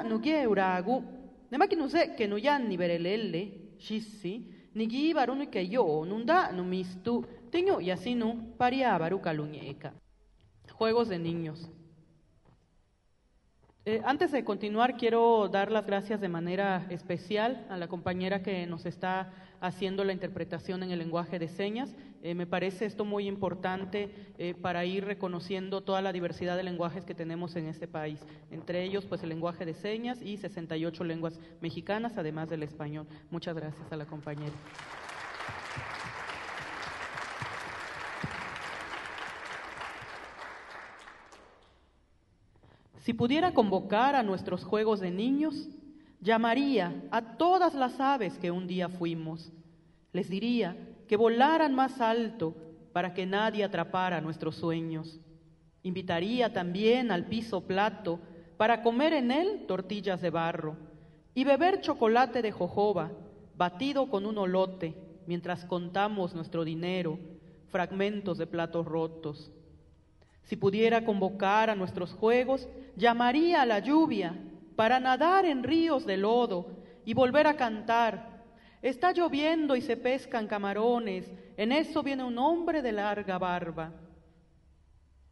[0.03, 1.01] nugie uragu,
[1.47, 4.55] ne makinu se che nuyanni berelelli, scissi,
[5.49, 6.51] che yo nunda
[7.49, 9.93] teño y así no pariábaru caluñeca
[10.77, 11.71] juegos de niños.
[13.85, 18.67] Eh, antes de continuar, quiero dar las gracias de manera especial a la compañera que
[18.67, 21.95] nos está haciendo la interpretación en el lenguaje de señas.
[22.23, 27.05] Eh, me parece esto muy importante eh, para ir reconociendo toda la diversidad de lenguajes
[27.05, 31.39] que tenemos en este país, entre ellos pues el lenguaje de señas y 68 lenguas
[31.61, 33.07] mexicanas, además del español.
[33.29, 34.53] Muchas gracias a la compañera.
[43.07, 45.69] Si pudiera convocar a nuestros juegos de niños,
[46.19, 49.53] llamaría a todas las aves que un día fuimos.
[50.11, 50.75] Les diría
[51.07, 52.55] que volaran más alto
[52.93, 55.19] para que nadie atrapara nuestros sueños.
[55.83, 58.19] Invitaría también al piso plato
[58.57, 60.75] para comer en él tortillas de barro
[61.33, 63.11] y beber chocolate de jojoba
[63.55, 67.19] batido con un olote mientras contamos nuestro dinero,
[67.69, 69.51] fragmentos de platos rotos.
[70.43, 74.35] Si pudiera convocar a nuestros juegos, llamaría a la lluvia
[74.75, 76.67] para nadar en ríos de lodo
[77.03, 78.36] y volver a cantar.
[78.81, 83.91] Está lloviendo y se pescan camarones, en eso viene un hombre de larga barba.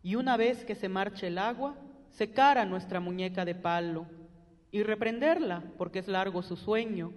[0.01, 1.75] Y una vez que se marche el agua,
[2.09, 4.07] secar nuestra muñeca de palo
[4.71, 7.11] y reprenderla porque es largo su sueño,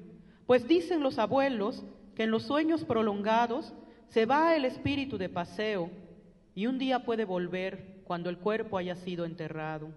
[0.47, 3.73] pues dicen los abuelos que en los sueños prolongados
[4.09, 5.91] se va el espíritu de paseo
[6.55, 9.91] y un día puede volver cuando el cuerpo haya sido enterrado.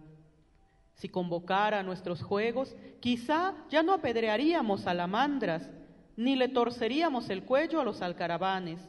[0.96, 5.70] Si convocara a nuestros juegos, quizá ya no apedrearíamos salamandras,
[6.18, 8.80] ni le torceríamos el cuello a los alcaravanes,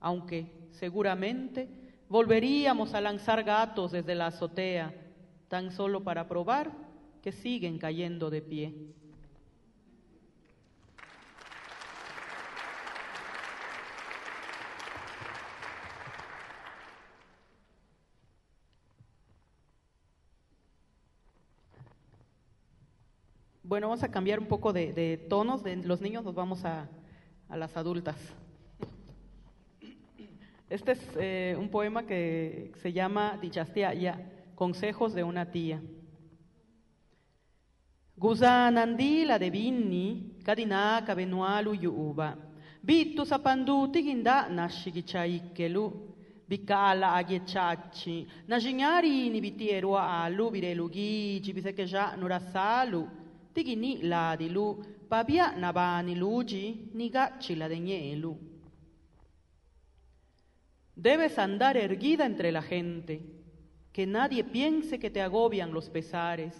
[0.00, 1.68] aunque seguramente
[2.08, 4.94] volveríamos a lanzar gatos desde la azotea,
[5.48, 6.72] tan solo para probar
[7.22, 8.74] que siguen cayendo de pie.
[23.68, 25.64] Bueno, vamos a cambiar un poco de, tonos.
[25.64, 26.88] De los niños nos vamos a,
[27.50, 28.14] las adultas.
[30.70, 34.20] Este es eh, un poema que se llama ya,
[34.54, 35.82] Consejos de una tía.
[38.16, 42.36] Guzanandi la de vinni, kadina kabenualu yuuba.
[42.80, 46.14] Bittu sapandu tiginda nashigichaikelu.
[46.48, 48.28] Bikala agiechachi.
[48.46, 53.15] Najinyari ni bitieru alu birelugi, gibisekeja nurasalu
[53.56, 54.76] tigini la di lu,
[55.08, 58.36] pabia nabani luji, niga chila de
[60.94, 63.22] Debes andar erguida entre la gente,
[63.92, 66.54] que nadie piense que te agobian los pesares.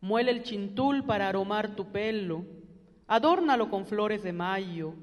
[0.00, 2.44] Muele el chintul para aromar tu pelo,
[3.06, 4.94] adórnalo con flores de mayo,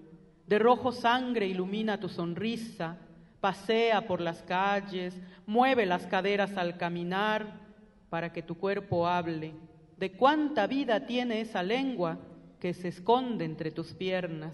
[0.45, 2.97] de rojo sangre ilumina tu sonrisa,
[3.39, 5.13] pasea por las calles,
[5.45, 7.45] mueve las caderas al caminar
[8.09, 9.53] para que tu cuerpo hable
[9.97, 12.19] de cuánta vida tiene esa lengua
[12.59, 14.53] que se esconde entre tus piernas.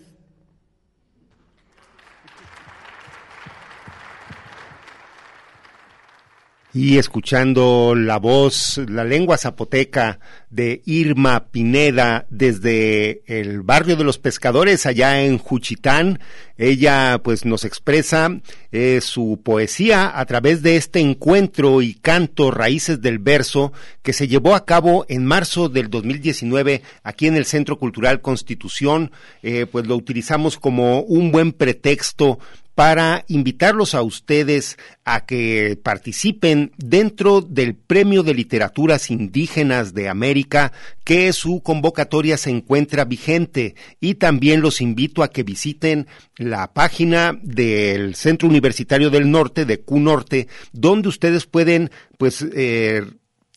[6.73, 14.17] Y escuchando la voz, la lengua zapoteca de Irma Pineda desde el barrio de los
[14.17, 16.19] pescadores allá en Juchitán.
[16.57, 18.39] Ella pues nos expresa
[18.71, 24.27] eh, su poesía a través de este encuentro y canto Raíces del Verso que se
[24.27, 29.11] llevó a cabo en marzo del 2019 aquí en el Centro Cultural Constitución.
[29.43, 32.39] Eh, pues lo utilizamos como un buen pretexto
[32.75, 40.71] para invitarlos a ustedes a que participen dentro del Premio de Literaturas Indígenas de América,
[41.03, 43.75] que su convocatoria se encuentra vigente.
[43.99, 46.07] Y también los invito a que visiten
[46.37, 53.03] la página del Centro Universitario del Norte, de Q Norte, donde ustedes pueden, pues, eh,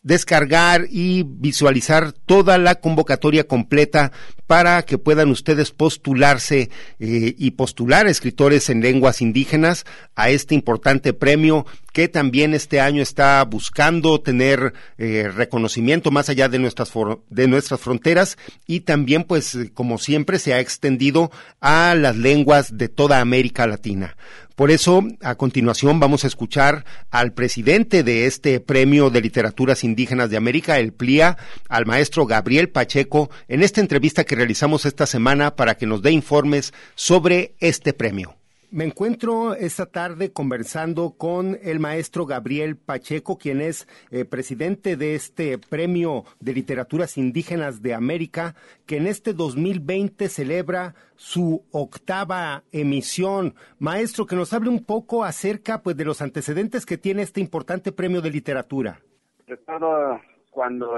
[0.03, 4.11] descargar y visualizar toda la convocatoria completa
[4.47, 6.69] para que puedan ustedes postularse
[6.99, 9.85] eh, y postular escritores en lenguas indígenas
[10.15, 16.47] a este importante premio que también este año está buscando tener eh, reconocimiento más allá
[16.47, 16.91] de nuestras
[17.29, 22.87] de nuestras fronteras y también pues como siempre se ha extendido a las lenguas de
[22.87, 24.15] toda América Latina.
[24.57, 30.31] Por eso, a continuación vamos a escuchar al presidente de este Premio de Literaturas Indígenas
[30.31, 31.37] de América, el PLIA,
[31.69, 36.11] al maestro Gabriel Pacheco, en esta entrevista que realizamos esta semana para que nos dé
[36.11, 38.37] informes sobre este premio.
[38.69, 45.15] Me encuentro esta tarde conversando con el maestro Gabriel Pacheco, quien es eh, presidente de
[45.15, 53.55] este Premio de Literaturas Indígenas de América, que en este 2020 celebra su octava emisión.
[53.79, 57.93] Maestro, que nos hable un poco acerca pues, de los antecedentes que tiene este importante
[57.93, 58.99] premio de literatura.
[59.47, 60.19] Recuerdo
[60.51, 60.93] cuando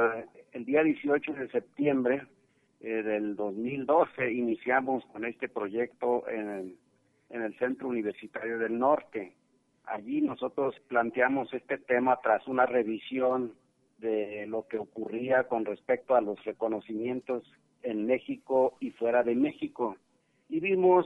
[0.54, 2.28] el día 18 de septiembre
[2.82, 6.78] eh, del 2012 iniciamos con este proyecto en
[7.30, 9.34] en el Centro Universitario del Norte.
[9.86, 13.54] Allí nosotros planteamos este tema tras una revisión
[14.00, 17.44] de lo que ocurría con respecto a los reconocimientos
[17.84, 19.98] en México y fuera de México.
[20.48, 21.06] Y vimos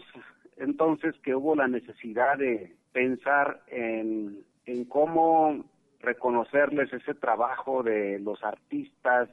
[0.58, 5.66] entonces que hubo la necesidad de pensar en, en cómo
[6.00, 9.30] reconocerles ese trabajo de los artistas,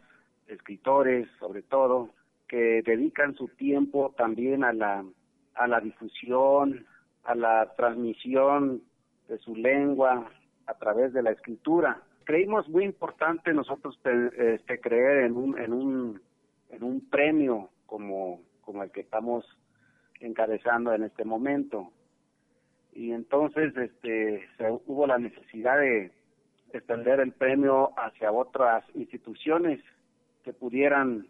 [0.47, 2.11] escritores sobre todo,
[2.51, 5.05] que dedican su tiempo también a la
[5.55, 6.87] a la difusión,
[7.25, 8.83] a la transmisión
[9.29, 10.31] de su lengua
[10.67, 12.03] a través de la escritura.
[12.25, 16.21] Creímos muy importante nosotros este, creer en un, en un,
[16.71, 19.45] en un premio como, como el que estamos
[20.21, 21.93] encabezando en este momento.
[22.93, 26.11] Y entonces este, se, hubo la necesidad de
[26.73, 29.81] extender el premio hacia otras instituciones
[30.43, 31.27] que pudieran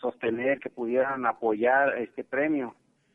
[0.00, 2.74] sostener, que pudieran apoyar este premio.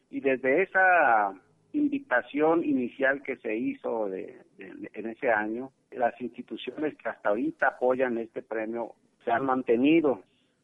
[0.10, 1.34] Y desde esa
[1.74, 8.18] invitación inicial que se hizo de, en ese año, las instituciones que hasta ahorita apoyan
[8.18, 10.22] este premio se han mantenido,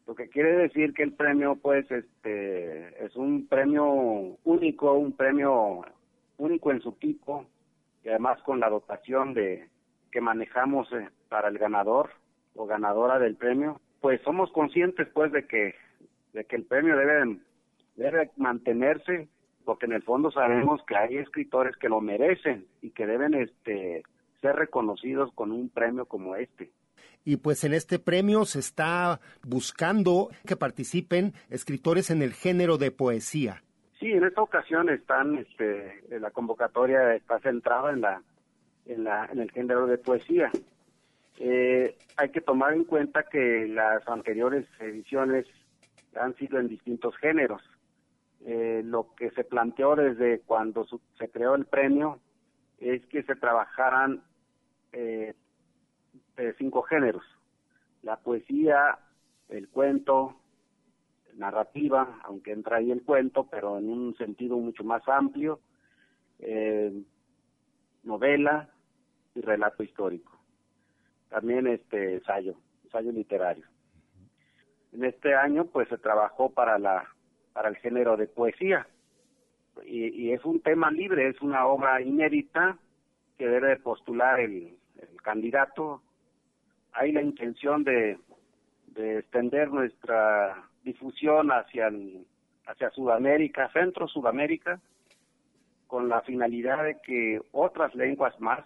[0.09, 3.85] lo que quiere decir que el premio pues este es un premio
[4.43, 5.81] único, un premio
[6.39, 7.45] único en su tipo
[8.03, 9.67] y además con la dotación de
[10.11, 12.09] que manejamos eh, para el ganador
[12.55, 15.75] o ganadora del premio, pues somos conscientes pues de que
[16.33, 17.37] de que el premio debe
[17.95, 19.27] debe mantenerse
[19.65, 24.01] porque en el fondo sabemos que hay escritores que lo merecen y que deben este
[24.41, 26.71] ser reconocidos con un premio como este.
[27.23, 32.89] Y pues en este premio se está buscando que participen escritores en el género de
[32.89, 33.61] poesía.
[33.99, 38.23] Sí, en esta ocasión están, este, la convocatoria está centrada en la,
[38.85, 40.49] en la, en el género de poesía.
[41.37, 45.45] Eh, hay que tomar en cuenta que las anteriores ediciones
[46.15, 47.61] han sido en distintos géneros.
[48.45, 50.85] Eh, lo que se planteó desde cuando
[51.17, 52.19] se creó el premio
[52.77, 54.23] es que se trabajaran
[54.93, 55.35] eh,
[56.57, 57.23] cinco géneros,
[58.01, 58.97] la poesía,
[59.49, 60.39] el cuento,
[61.35, 65.59] narrativa, aunque entra ahí el cuento, pero en un sentido mucho más amplio,
[66.39, 67.03] eh,
[68.03, 68.69] novela
[69.35, 70.37] y relato histórico.
[71.29, 73.65] También este ensayo, ensayo literario.
[74.93, 77.07] En este año pues se trabajó para la
[77.53, 78.87] para el género de poesía.
[79.85, 82.77] Y, es un tema libre, es una obra inédita
[83.37, 84.77] que debe postular el,
[85.23, 86.01] candidato.
[86.93, 88.17] Hay la intención de,
[88.87, 91.91] de extender nuestra difusión hacia,
[92.65, 94.79] hacia Sudamérica, Centro Sudamérica,
[95.87, 98.65] con la finalidad de que otras lenguas más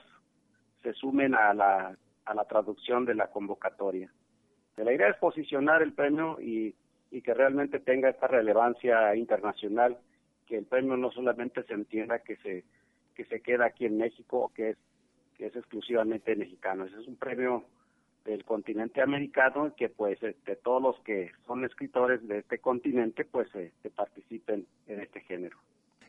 [0.82, 4.12] se sumen a la, a la traducción de la convocatoria.
[4.78, 6.76] La idea es posicionar el premio y
[7.14, 10.00] y que realmente tenga esta relevancia internacional,
[10.48, 12.64] que el premio no solamente se entienda que se
[13.14, 14.78] que se queda aquí en México que es
[15.38, 16.86] que es exclusivamente mexicano.
[16.86, 17.66] Ese es un premio
[18.26, 23.48] del continente americano que pues este, todos los que son escritores de este continente pues
[23.54, 25.58] este, participen en este género.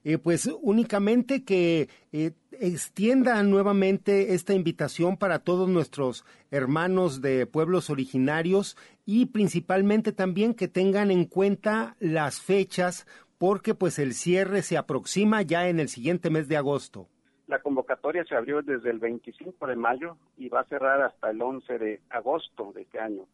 [0.06, 7.88] Eh, pues únicamente que eh, extienda nuevamente esta invitación para todos nuestros hermanos de pueblos
[7.88, 8.76] originarios
[9.06, 13.06] y principalmente también que tengan en cuenta las fechas
[13.38, 17.08] porque pues el cierre se aproxima ya en el siguiente mes de agosto.
[17.46, 21.40] La convocatoria se abrió desde el 25 de mayo y va a cerrar hasta el
[21.40, 23.26] 11 de agosto de este año.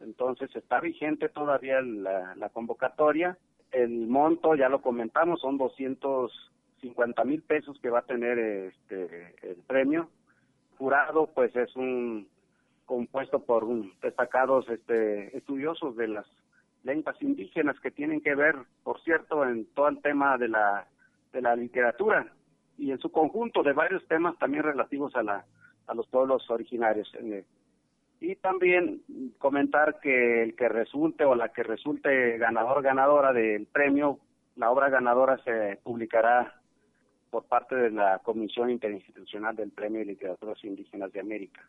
[0.00, 3.36] Entonces está vigente todavía la convocatoria
[3.72, 9.56] el monto, ya lo comentamos, son 250 mil pesos que va a tener este el
[9.66, 10.08] premio.
[10.78, 12.28] Jurado, pues es un
[12.84, 13.66] compuesto por
[14.00, 16.26] destacados este, estudiosos de las
[16.84, 20.86] lenguas indígenas que tienen que ver, por cierto, en todo el tema de la,
[21.32, 22.32] de la literatura
[22.78, 25.44] y en su conjunto de varios temas también relativos a, la,
[25.88, 27.10] a los pueblos originarios.
[28.46, 29.02] También
[29.38, 34.20] comentar que el que resulte o la que resulte ganador ganadora del premio,
[34.54, 36.54] la obra ganadora se publicará
[37.28, 41.68] por parte de la Comisión Interinstitucional del Premio de Literaturas Indígenas de América.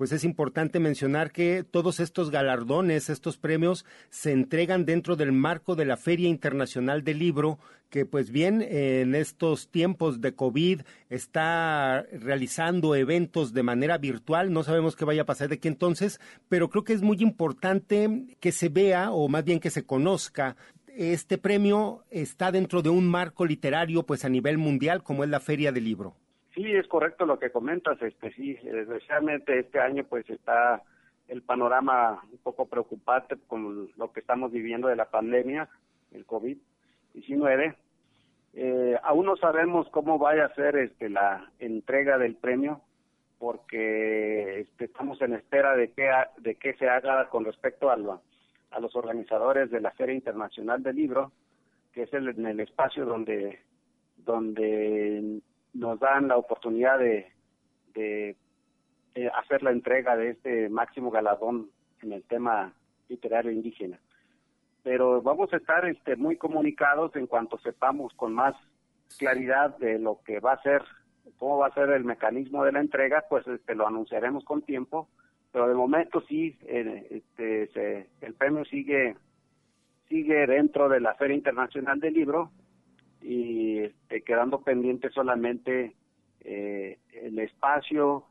[0.00, 5.76] Pues es importante mencionar que todos estos galardones, estos premios, se entregan dentro del marco
[5.76, 7.58] de la Feria Internacional del Libro,
[7.90, 10.80] que pues bien en estos tiempos de COVID
[11.10, 16.18] está realizando eventos de manera virtual, no sabemos qué vaya a pasar de aquí entonces,
[16.48, 20.56] pero creo que es muy importante que se vea o más bien que se conozca
[20.96, 25.40] este premio está dentro de un marco literario pues a nivel mundial como es la
[25.40, 26.16] Feria del Libro.
[26.54, 30.82] Sí, es correcto lo que comentas, este sí, desgraciadamente este año pues está
[31.28, 35.68] el panorama un poco preocupante con lo que estamos viviendo de la pandemia,
[36.12, 37.76] el COVID-19.
[38.54, 42.80] Eh, aún no sabemos cómo vaya a ser este la entrega del premio
[43.38, 48.22] porque este, estamos en espera de que de qué se haga con respecto a lo,
[48.72, 51.30] a los organizadores de la Feria Internacional del Libro,
[51.92, 53.60] que es el, en el espacio donde,
[54.16, 55.40] donde
[55.72, 57.32] nos dan la oportunidad de,
[57.94, 58.36] de,
[59.34, 61.70] hacer la entrega de este máximo galardón
[62.02, 62.72] en el tema
[63.08, 63.98] literario indígena.
[64.82, 68.54] Pero vamos a estar este, muy comunicados en cuanto sepamos con más
[69.18, 70.82] claridad de lo que va a ser,
[71.38, 75.08] cómo va a ser el mecanismo de la entrega, pues este, lo anunciaremos con tiempo
[75.52, 79.16] pero de momento sí, este, el premio sigue
[80.08, 82.50] sigue dentro de la Feria Internacional del Libro
[83.22, 85.94] y este, quedando pendiente solamente
[86.40, 88.24] eh, el espacio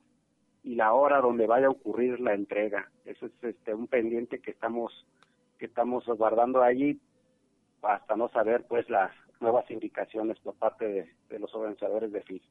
[0.64, 2.90] y la hora donde vaya a ocurrir la entrega.
[3.06, 5.06] Eso es este, un pendiente que estamos
[5.58, 7.00] que estamos guardando allí
[7.82, 9.12] hasta no saber pues las
[9.42, 12.44] nuevas indicaciones por parte de, de los organizadores de FIS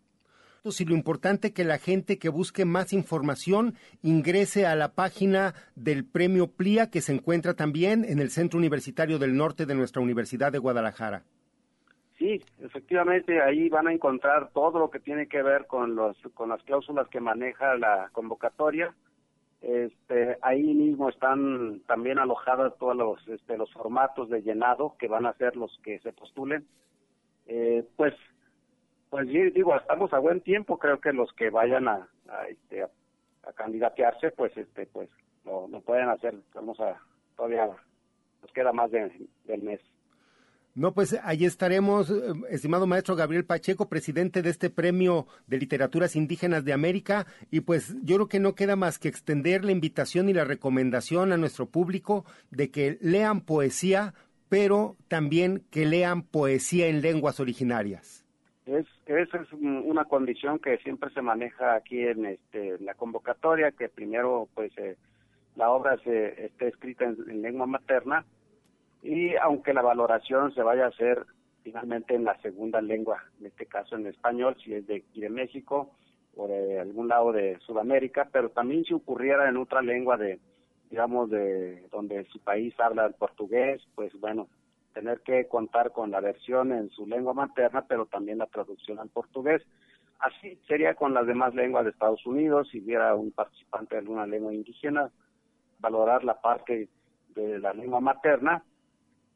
[0.80, 6.04] y lo importante que la gente que busque más información ingrese a la página del
[6.04, 10.52] Premio PLIA que se encuentra también en el Centro Universitario del Norte de nuestra Universidad
[10.52, 11.24] de Guadalajara.
[12.18, 16.48] Sí, efectivamente ahí van a encontrar todo lo que tiene que ver con los con
[16.48, 18.92] las cláusulas que maneja la convocatoria.
[19.60, 25.26] Este, ahí mismo están también alojados todos los este, los formatos de llenado que van
[25.26, 26.66] a ser los que se postulen.
[27.46, 28.14] Eh, pues
[29.10, 32.90] pues digo, estamos a buen tiempo, creo que los que vayan a, a, este, a,
[33.54, 35.08] candidatearse, pues este pues
[35.44, 37.00] lo, pueden hacer, vamos a,
[37.36, 37.70] todavía
[38.42, 39.10] nos queda más de,
[39.44, 39.80] del mes.
[40.78, 46.14] No, pues ahí estaremos, eh, estimado maestro Gabriel Pacheco, presidente de este Premio de Literaturas
[46.14, 50.28] Indígenas de América, y pues yo creo que no queda más que extender la invitación
[50.28, 54.14] y la recomendación a nuestro público de que lean poesía,
[54.48, 58.24] pero también que lean poesía en lenguas originarias.
[58.64, 63.88] Es, esa es una condición que siempre se maneja aquí en este, la convocatoria, que
[63.88, 64.96] primero pues eh,
[65.56, 68.24] la obra se esté escrita en, lengua materna
[69.02, 71.24] y aunque la valoración se vaya a hacer
[71.62, 75.30] finalmente en la segunda lengua, en este caso en español, si es de aquí de
[75.30, 75.90] México
[76.36, 80.40] o de algún lado de Sudamérica, pero también si ocurriera en otra lengua de,
[80.90, 84.48] digamos, de donde su país habla el portugués, pues bueno,
[84.94, 89.08] tener que contar con la versión en su lengua materna, pero también la traducción al
[89.08, 89.62] portugués.
[90.20, 94.26] Así sería con las demás lenguas de Estados Unidos, si hubiera un participante de alguna
[94.26, 95.10] lengua indígena,
[95.78, 96.88] valorar la parte
[97.34, 98.64] de la lengua materna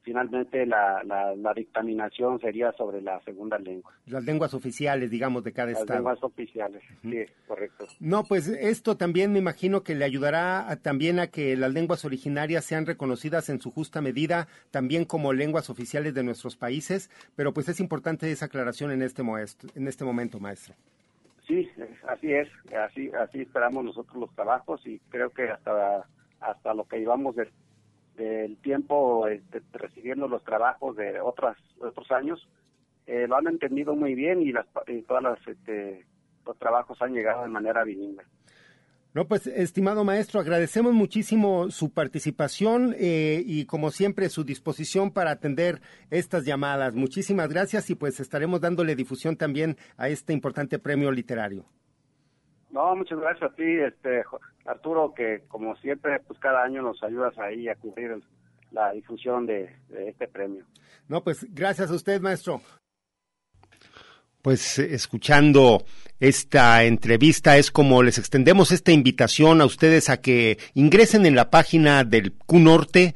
[0.02, 3.92] finalmente la, la, dictaminación sería sobre la segunda lengua.
[4.06, 5.86] Las lenguas oficiales, digamos, de cada estado.
[5.86, 7.86] Las lenguas oficiales, sí, correcto.
[8.00, 12.64] No, pues esto también me imagino que le ayudará también a que las lenguas originarias
[12.64, 17.68] sean reconocidas en su justa medida, también como lenguas oficiales de nuestros países, pero pues
[17.68, 20.74] es importante esa aclaración en este, en este momento, maestro.
[21.46, 21.68] Sí,
[22.08, 26.06] así es, así, así esperamos nosotros los trabajos y creo que hasta,
[26.40, 27.48] hasta lo que llevamos de
[28.16, 32.48] del tiempo este, recibiendo los trabajos de otras, otros años,
[33.06, 34.66] eh, lo han entendido muy bien y, las,
[35.06, 36.06] todas las, este,
[36.46, 38.24] los trabajos han llegado de manera bilingüe.
[39.14, 45.32] No, pues, estimado maestro, agradecemos muchísimo su participación eh, y, como siempre, su disposición para
[45.32, 46.94] atender estas llamadas.
[46.94, 51.66] Muchísimas gracias y, pues, estaremos dándole difusión también a este importante premio literario.
[52.72, 54.24] No, muchas gracias a ti, este,
[54.64, 58.18] Arturo, que como siempre, pues cada año nos ayudas ahí a cubrir
[58.70, 59.70] la difusión de,
[60.08, 60.64] este premio.
[61.06, 62.62] No, pues gracias a usted, maestro.
[64.40, 65.84] Pues escuchando
[66.18, 71.50] esta entrevista es como les extendemos esta invitación a ustedes a que ingresen en la
[71.50, 73.14] página del CUNORTE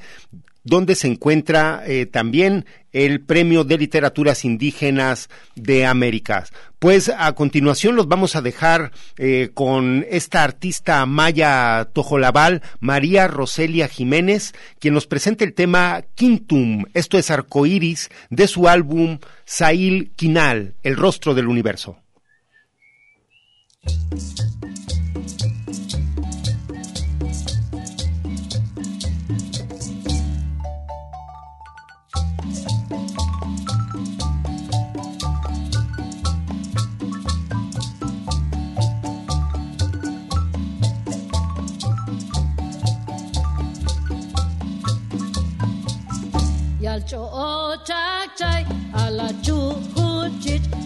[0.67, 6.45] donde se encuentra eh, también el Premio de Literaturas Indígenas de América.
[6.79, 13.89] Pues a continuación los vamos a dejar eh, con esta artista maya tojolabal, María Roselia
[13.89, 20.75] Jiménez, quien nos presenta el tema Quintum, esto es arcoíris, de su álbum Sail Quinal,
[20.83, 21.99] El rostro del universo.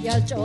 [0.06, 0.42] Yalcho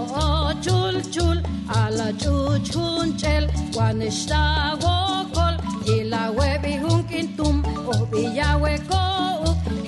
[0.66, 1.38] chul chul
[1.80, 3.44] ala chuchunchel
[3.78, 4.42] wanishta
[4.84, 5.56] wokol
[5.88, 7.56] yila webi hunkintum
[7.96, 9.02] obiya weko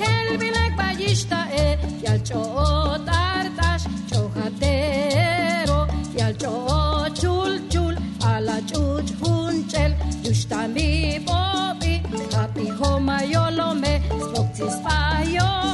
[0.02, 1.68] helbinek bayishta e
[2.06, 2.42] yalcho
[3.08, 5.80] tartash chojatero
[6.20, 6.54] yalcho
[7.20, 7.96] chul chul
[8.32, 9.92] ala chuchunchel
[10.26, 10.90] yushtami
[11.28, 11.94] bobi
[12.36, 13.94] happy homa yolome
[14.24, 15.67] spoktis chakalchayi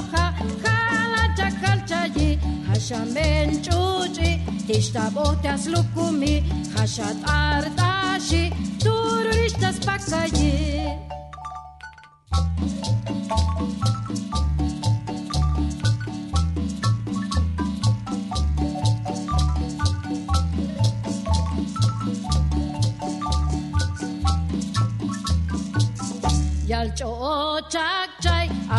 [2.83, 4.29] hashamen chuchi
[4.67, 6.33] tishtaboteas lukumi
[6.75, 8.43] hashat ardashi
[8.83, 10.51] tururistas pakayi
[26.71, 27.11] Yalcho
[27.73, 28.22] chakchay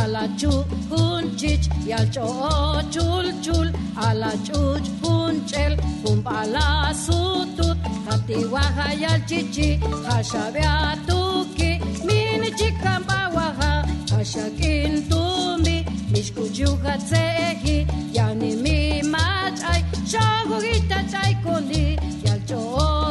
[0.00, 3.68] alachuch hunchich yalchoo chul chul
[4.06, 7.78] alachuch hunchel kumbala sutut
[8.08, 9.68] katiwaha yalchichi
[10.08, 11.70] hashabea tuki
[12.06, 13.72] minichikambawaha
[14.16, 15.76] hashakin tumbi
[16.12, 21.84] mishkuchuha tsehi yanimi machai shogugita chaikundi
[22.26, 23.03] yalchoo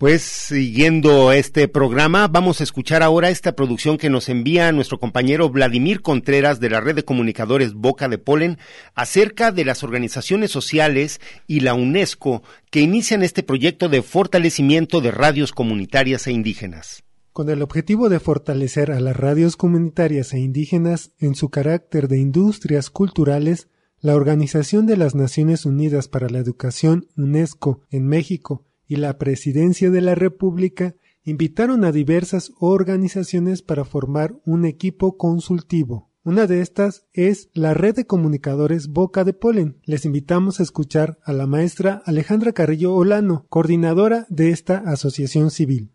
[0.00, 5.50] Pues siguiendo este programa, vamos a escuchar ahora esta producción que nos envía nuestro compañero
[5.50, 8.56] Vladimir Contreras de la red de comunicadores Boca de Polen
[8.94, 15.10] acerca de las organizaciones sociales y la UNESCO que inician este proyecto de fortalecimiento de
[15.10, 17.04] radios comunitarias e indígenas.
[17.34, 22.16] Con el objetivo de fortalecer a las radios comunitarias e indígenas en su carácter de
[22.16, 23.68] industrias culturales,
[24.00, 29.88] la Organización de las Naciones Unidas para la Educación, UNESCO, en México, y la Presidencia
[29.88, 36.10] de la República invitaron a diversas organizaciones para formar un equipo consultivo.
[36.24, 39.80] Una de estas es la red de comunicadores Boca de Polen.
[39.84, 45.92] Les invitamos a escuchar a la maestra Alejandra Carrillo Olano, coordinadora de esta asociación civil.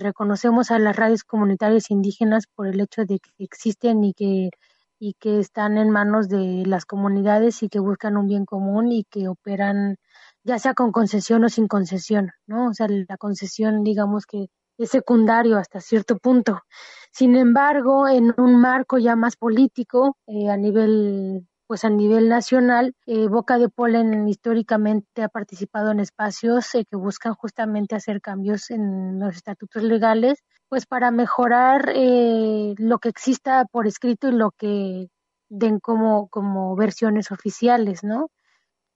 [0.00, 4.50] Reconocemos a las radios comunitarias indígenas por el hecho de que existen y que
[4.98, 9.04] y que están en manos de las comunidades y que buscan un bien común y
[9.04, 9.98] que operan
[10.48, 12.68] ya sea con concesión o sin concesión, ¿no?
[12.70, 14.46] O sea, la concesión, digamos que
[14.78, 16.62] es secundario hasta cierto punto.
[17.12, 22.94] Sin embargo, en un marco ya más político, eh, a nivel pues a nivel nacional,
[23.04, 28.70] eh, Boca de Polen históricamente ha participado en espacios eh, que buscan justamente hacer cambios
[28.70, 34.52] en los estatutos legales, pues para mejorar eh, lo que exista por escrito y lo
[34.52, 35.08] que
[35.50, 38.30] den como, como versiones oficiales, ¿no?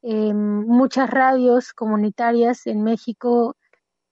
[0.03, 3.57] Eh, muchas radios comunitarias en México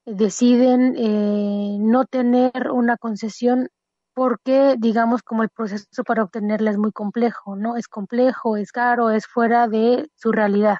[0.06, 3.68] deciden eh, no tener una concesión
[4.14, 7.76] porque digamos como el proceso para obtenerla es muy complejo, ¿no?
[7.76, 10.78] Es complejo, es caro, es fuera de su realidad.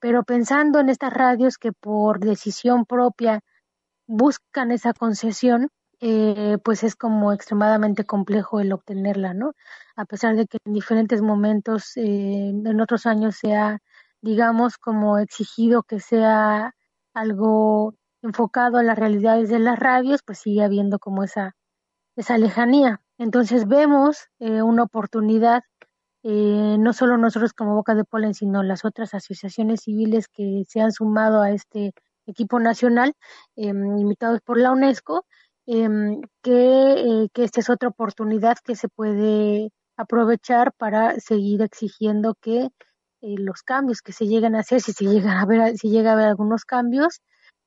[0.00, 3.40] Pero pensando en estas radios que por decisión propia
[4.06, 5.68] buscan esa concesión,
[6.00, 9.52] eh, pues es como extremadamente complejo el obtenerla, ¿no?
[9.96, 13.78] A pesar de que en diferentes momentos, eh, en otros años se ha,
[14.22, 16.74] digamos, como exigido que sea
[17.14, 21.56] algo enfocado a las realidades de las radios, pues sigue habiendo como esa
[22.18, 23.00] esa lejanía.
[23.16, 25.62] Entonces vemos eh, una oportunidad,
[26.24, 30.80] eh, no solo nosotros como Boca de Polen, sino las otras asociaciones civiles que se
[30.80, 31.92] han sumado a este
[32.26, 33.14] equipo nacional,
[33.56, 35.24] eh, invitados por la UNESCO,
[35.66, 42.68] que, que esta es otra oportunidad que se puede aprovechar para seguir exigiendo que
[43.20, 46.12] los cambios que se lleguen a hacer, si se llega a ver, si llega a
[46.14, 47.20] haber algunos cambios,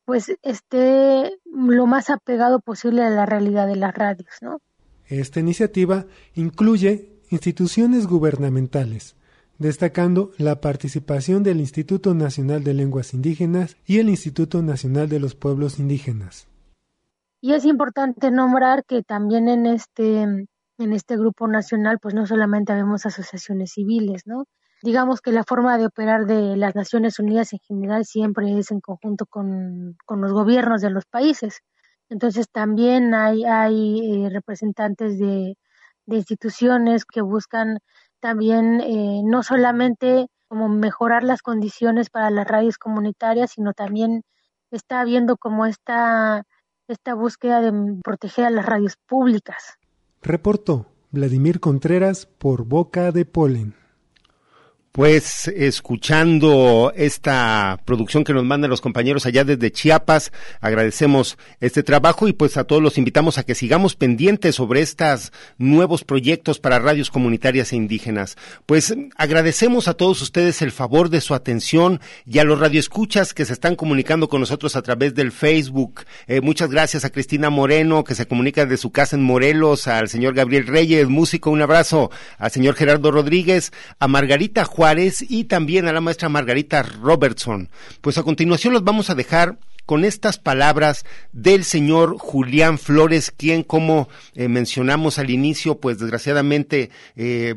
[0.06, 4.60] pues esté lo más apegado posible a la realidad de las radios, ¿no?
[5.08, 9.16] Esta iniciativa incluye instituciones gubernamentales,
[9.58, 15.36] destacando la participación del Instituto Nacional de Lenguas Indígenas y el Instituto Nacional de los
[15.36, 16.48] Pueblos Indígenas.
[17.42, 20.48] Y es importante nombrar que también en este
[20.78, 24.46] en este grupo nacional pues no solamente vemos asociaciones civiles, ¿no?
[24.82, 28.82] Digamos que la forma de operar de las Naciones Unidas en general siempre es en
[28.82, 31.62] conjunto con, con los gobiernos de los países.
[32.10, 35.58] Entonces también hay, hay eh, representantes de,
[36.06, 37.80] de, instituciones que buscan
[38.20, 44.24] también eh, no solamente como mejorar las condiciones para las radios comunitarias, sino también
[44.72, 46.44] está habiendo como esta,
[46.90, 49.78] esta búsqueda de proteger a las radios públicas.
[50.22, 53.81] Reportó Vladimir Contreras por Boca de Polen.
[54.94, 62.28] Pues escuchando esta producción que nos mandan los compañeros allá desde Chiapas, agradecemos este trabajo
[62.28, 66.78] y pues a todos los invitamos a que sigamos pendientes sobre estos nuevos proyectos para
[66.78, 68.36] radios comunitarias e indígenas.
[68.66, 73.46] Pues agradecemos a todos ustedes el favor de su atención y a los radioescuchas que
[73.46, 76.02] se están comunicando con nosotros a través del Facebook.
[76.28, 80.10] Eh, muchas gracias a Cristina Moreno que se comunica de su casa en Morelos, al
[80.10, 84.81] señor Gabriel Reyes, músico, un abrazo, al señor Gerardo Rodríguez, a Margarita Juárez
[85.30, 87.70] y también a la maestra Margarita Robertson.
[88.02, 93.62] Pues a continuación los vamos a dejar con estas palabras del señor Julián Flores, quien,
[93.62, 97.54] como eh, mencionamos al inicio, pues desgraciadamente eh,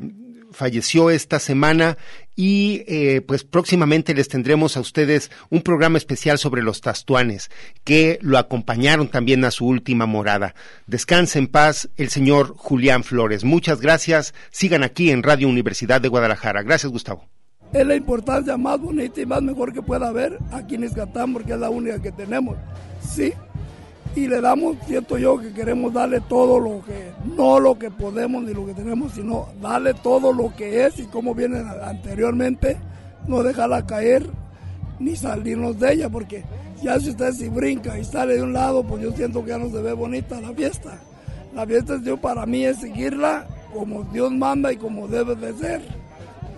[0.53, 1.97] falleció esta semana
[2.37, 7.51] y eh, pues próximamente les tendremos a ustedes un programa especial sobre los tastuanes
[7.85, 10.55] que lo acompañaron también a su última morada.
[10.87, 13.45] Descanse en paz el señor Julián Flores.
[13.45, 14.35] Muchas gracias.
[14.51, 16.63] Sigan aquí en Radio Universidad de Guadalajara.
[16.63, 17.29] Gracias, Gustavo.
[17.73, 21.55] Es la importancia más bonita y más mejor que pueda haber aquí en Escatán porque
[21.55, 22.57] es la única que tenemos.
[23.01, 23.33] Sí,
[24.17, 28.45] y le damos, siento yo, que queremos darle todo lo que, no lo que podemos
[28.45, 32.77] ni lo que tenemos, sino darle todo lo que es y como viene anteriormente,
[33.27, 34.29] no dejarla caer
[35.01, 36.45] ni salirnos de ella, porque
[36.83, 39.59] ya si usted si brinca y sale de un lado, pues yo siento que ya
[39.59, 40.99] no se ve bonita la fiesta.
[41.55, 45.83] La fiesta yo para mí es seguirla como Dios manda y como debe de ser,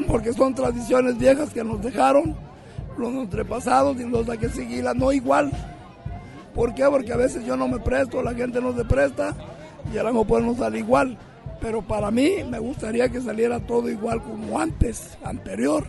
[0.07, 2.37] porque son tradiciones viejas que nos dejaron
[2.99, 5.51] los antrepasados y nos hay que seguirla, no igual,
[6.57, 6.85] ¿Por qué?
[6.87, 9.37] Porque a veces yo no me presto, la gente no se presta
[9.93, 11.19] y ahora no podemos salir igual.
[11.61, 15.85] Pero para mí me gustaría que saliera todo igual como antes, anterior.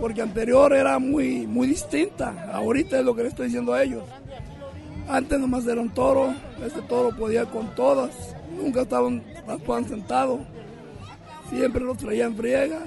[0.00, 2.48] Porque anterior era muy, muy distinta.
[2.50, 4.04] Ahorita es lo que le estoy diciendo a ellos.
[5.06, 8.34] Antes nomás era un toro, ese toro podía con todas.
[8.56, 10.40] Nunca estaban, estaban sentados.
[11.50, 12.80] Siempre los traían friega,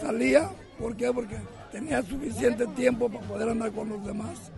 [0.00, 0.48] salía.
[0.78, 1.12] ¿Por qué?
[1.12, 1.36] Porque
[1.72, 4.52] tenía suficiente tiempo para poder andar con los demás.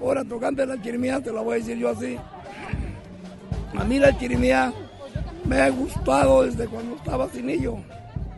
[0.00, 2.16] Ahora, tocante la chirimía, te la voy a decir yo así.
[3.76, 4.72] A mí la chirimía
[5.44, 7.76] me ha gustado desde cuando estaba sinillo.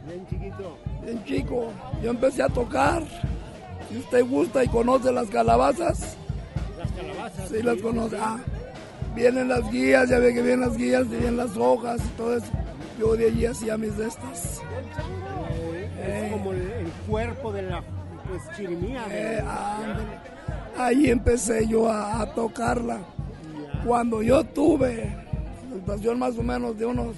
[0.07, 0.79] Bien chiquito.
[1.05, 1.73] Bien chico.
[2.03, 3.03] Yo empecé a tocar.
[3.89, 6.17] Si usted gusta y conoce las calabazas.
[6.79, 7.49] Las calabazas.
[7.49, 8.17] Sí, las conoce.
[8.21, 8.39] Ah,
[9.15, 12.37] vienen las guías, ya ve que vienen las guías, y vienen las hojas y todo
[12.37, 12.51] eso.
[12.99, 14.61] Yo de allí hacía mis de estas.
[15.99, 17.83] Eh, es como el, el, cuerpo de la
[18.29, 19.05] pues, chirimía.
[19.11, 19.43] Eh,
[20.77, 22.99] ahí empecé yo a, tocarla.
[23.85, 25.15] Cuando yo tuve,
[25.73, 27.17] situación más o menos de unos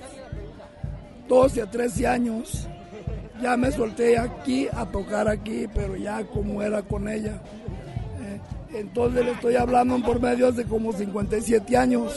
[1.28, 2.68] 12 a 13 años,
[3.40, 7.40] ya me solté aquí a tocar aquí, pero ya como era con ella.
[8.20, 8.40] Eh,
[8.78, 12.16] entonces le estoy hablando por medio de como 57 años.